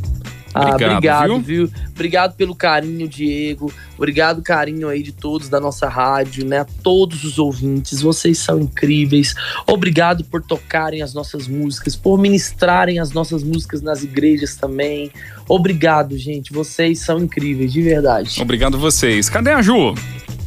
Ah, 0.54 0.68
Obrigado, 0.68 0.92
obrigado, 0.92 1.40
viu? 1.40 1.66
viu? 1.66 1.70
Obrigado 1.90 2.36
pelo 2.36 2.54
carinho, 2.54 3.08
Diego. 3.08 3.72
Obrigado, 3.96 4.40
carinho 4.40 4.88
aí 4.88 5.02
de 5.02 5.10
todos 5.10 5.48
da 5.48 5.58
nossa 5.58 5.88
rádio, 5.88 6.44
né? 6.46 6.60
A 6.60 6.64
todos 6.64 7.24
os 7.24 7.38
ouvintes. 7.38 8.00
Vocês 8.00 8.38
são 8.38 8.60
incríveis. 8.60 9.34
Obrigado 9.66 10.22
por 10.24 10.42
tocarem 10.42 11.02
as 11.02 11.12
nossas 11.12 11.48
músicas, 11.48 11.96
por 11.96 12.18
ministrarem 12.18 13.00
as 13.00 13.10
nossas 13.10 13.42
músicas 13.42 13.82
nas 13.82 14.04
igrejas 14.04 14.54
também. 14.54 15.10
Obrigado, 15.48 16.16
gente. 16.16 16.52
Vocês 16.52 17.00
são 17.00 17.18
incríveis, 17.18 17.72
de 17.72 17.82
verdade. 17.82 18.40
Obrigado 18.40 18.78
vocês. 18.78 19.28
Cadê 19.28 19.50
a 19.50 19.60
Ju? 19.60 19.94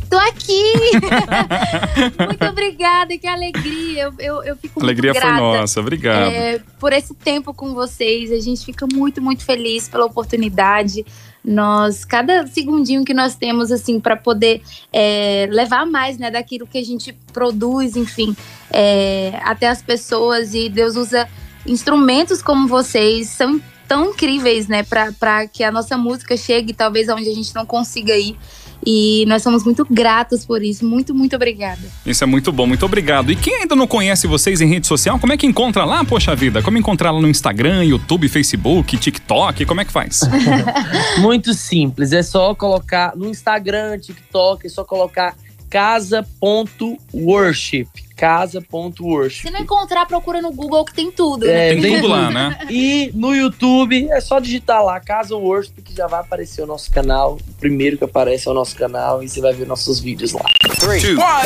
Tô 0.10 0.18
aqui! 0.18 0.74
muito 2.28 2.46
obrigada, 2.46 3.18
que 3.18 3.28
alegria. 3.28 4.04
Eu, 4.04 4.14
eu, 4.20 4.44
eu 4.44 4.56
fico 4.56 4.82
alegria 4.82 5.12
muito 5.12 5.22
foi 5.22 5.32
grata. 5.32 5.44
nossa. 5.44 5.80
Obrigado. 5.80 6.32
é, 6.32 6.60
por 6.80 6.94
esse 6.94 7.14
tempo 7.14 7.54
com 7.54 7.74
vocês. 7.74 8.32
A 8.32 8.40
gente 8.40 8.66
fica 8.66 8.88
muito, 8.92 9.22
muito 9.22 9.44
feliz 9.44 9.90
pela 9.90 10.06
oportunidade. 10.06 11.06
Nós, 11.44 12.04
cada 12.04 12.46
segundinho 12.48 13.06
que 13.06 13.14
nós 13.14 13.36
temos, 13.36 13.72
assim, 13.72 14.00
para 14.00 14.16
poder 14.16 14.62
é, 14.92 15.48
levar 15.50 15.86
mais, 15.86 16.18
né, 16.18 16.32
daquilo 16.32 16.68
que 16.68 16.78
a 16.78 16.84
gente 16.84 17.14
produz, 17.32 17.96
enfim, 17.96 18.36
é, 18.72 19.40
até 19.44 19.68
as 19.68 19.82
pessoas. 19.82 20.54
E 20.54 20.70
Deus 20.70 20.96
usa 20.96 21.28
instrumentos 21.66 22.42
como 22.42 22.68
vocês, 22.68 23.30
são 23.30 23.62
tão 23.88 24.12
incríveis, 24.12 24.68
né, 24.68 24.84
para 24.84 25.48
que 25.48 25.64
a 25.64 25.72
nossa 25.72 25.98
música 25.98 26.36
chegue, 26.36 26.74
talvez, 26.74 27.08
aonde 27.08 27.30
a 27.30 27.34
gente 27.34 27.56
não 27.56 27.66
consiga 27.66 28.16
ir. 28.16 28.38
E 28.86 29.26
nós 29.28 29.44
somos 29.44 29.64
muito 29.64 29.86
gratos 29.90 30.46
por 30.46 30.64
isso. 30.64 30.86
Muito, 30.86 31.14
muito 31.14 31.36
obrigada. 31.36 31.82
Isso 32.06 32.24
é 32.24 32.28
muito 32.28 32.52
bom, 32.52 32.66
muito 32.66 32.86
obrigado. 32.86 33.32
E 33.32 33.36
quem 33.36 33.62
ainda 33.62 33.76
não 33.76 33.88
conhece 33.88 34.28
vocês 34.28 34.62
em 34.62 34.68
rede 34.68 34.88
social, 34.88 35.20
como 35.20 35.34
é 35.34 35.38
que 35.38 35.46
encontra 35.46 35.84
lá, 35.86 36.04
poxa 36.06 36.36
vida? 36.36 36.62
Como 36.62 36.78
encontrar 36.78 37.12
lá 37.12 37.20
no 37.20 37.28
Instagram, 37.28 37.84
YouTube, 37.84 38.28
Facebook, 38.28 38.98
TikTok? 38.98 39.66
Como 39.66 39.82
é 39.82 39.86
que 39.86 39.92
faz? 39.92 40.22
Muito 41.20 41.54
simples. 41.54 42.12
É 42.12 42.24
só 42.24 42.54
colocar 42.56 43.16
no 43.16 43.28
Instagram, 43.28 44.00
TikTok, 44.00 44.66
é 44.68 44.70
só 44.70 44.84
colocar 44.84 45.36
casa.worship. 45.70 47.88
Casa.worship. 48.16 49.44
Se 49.44 49.52
não 49.52 49.60
encontrar, 49.60 50.08
procura 50.08 50.42
no 50.42 50.52
Google 50.52 50.84
que 50.86 50.94
tem 50.94 51.12
tudo. 51.12 51.48
É, 51.48 51.76
né? 51.76 51.82
Tem 51.82 51.96
tudo 51.96 52.08
lá, 52.08 52.32
né? 52.32 52.58
E 52.70 53.12
no 53.14 53.36
YouTube 53.36 54.10
é 54.10 54.20
só 54.20 54.40
digitar 54.40 54.84
lá 54.84 55.00
Casa 55.00 55.36
Worship 55.36 55.82
que 55.84 55.94
já 55.94 56.08
vai 56.08 56.22
aparecer 56.22 56.64
o 56.64 56.66
nosso 56.66 56.92
canal. 56.92 57.38
O 57.48 57.54
primeiro 57.60 57.96
que 57.98 58.04
aparece 58.04 58.48
é 58.48 58.52
o 58.52 58.56
nosso 58.56 58.76
canal 58.76 59.22
e 59.22 59.30
você 59.30 59.40
vai 59.40 59.54
ver 59.54 59.68
nossos 59.68 60.00
vídeos 60.00 60.34
lá. 60.34 60.46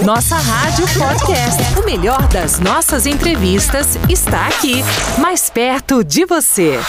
Nossa 0.06 0.38
Rádio 0.38 0.86
Podcast. 0.98 1.80
O 1.80 1.86
melhor 1.86 2.26
das 2.30 2.60
nossas 2.60 3.06
entrevistas 3.06 3.98
está 4.10 4.48
aqui, 4.48 4.82
mais 5.20 5.50
perto 5.50 6.04
de 6.04 6.26
você. 6.26 6.80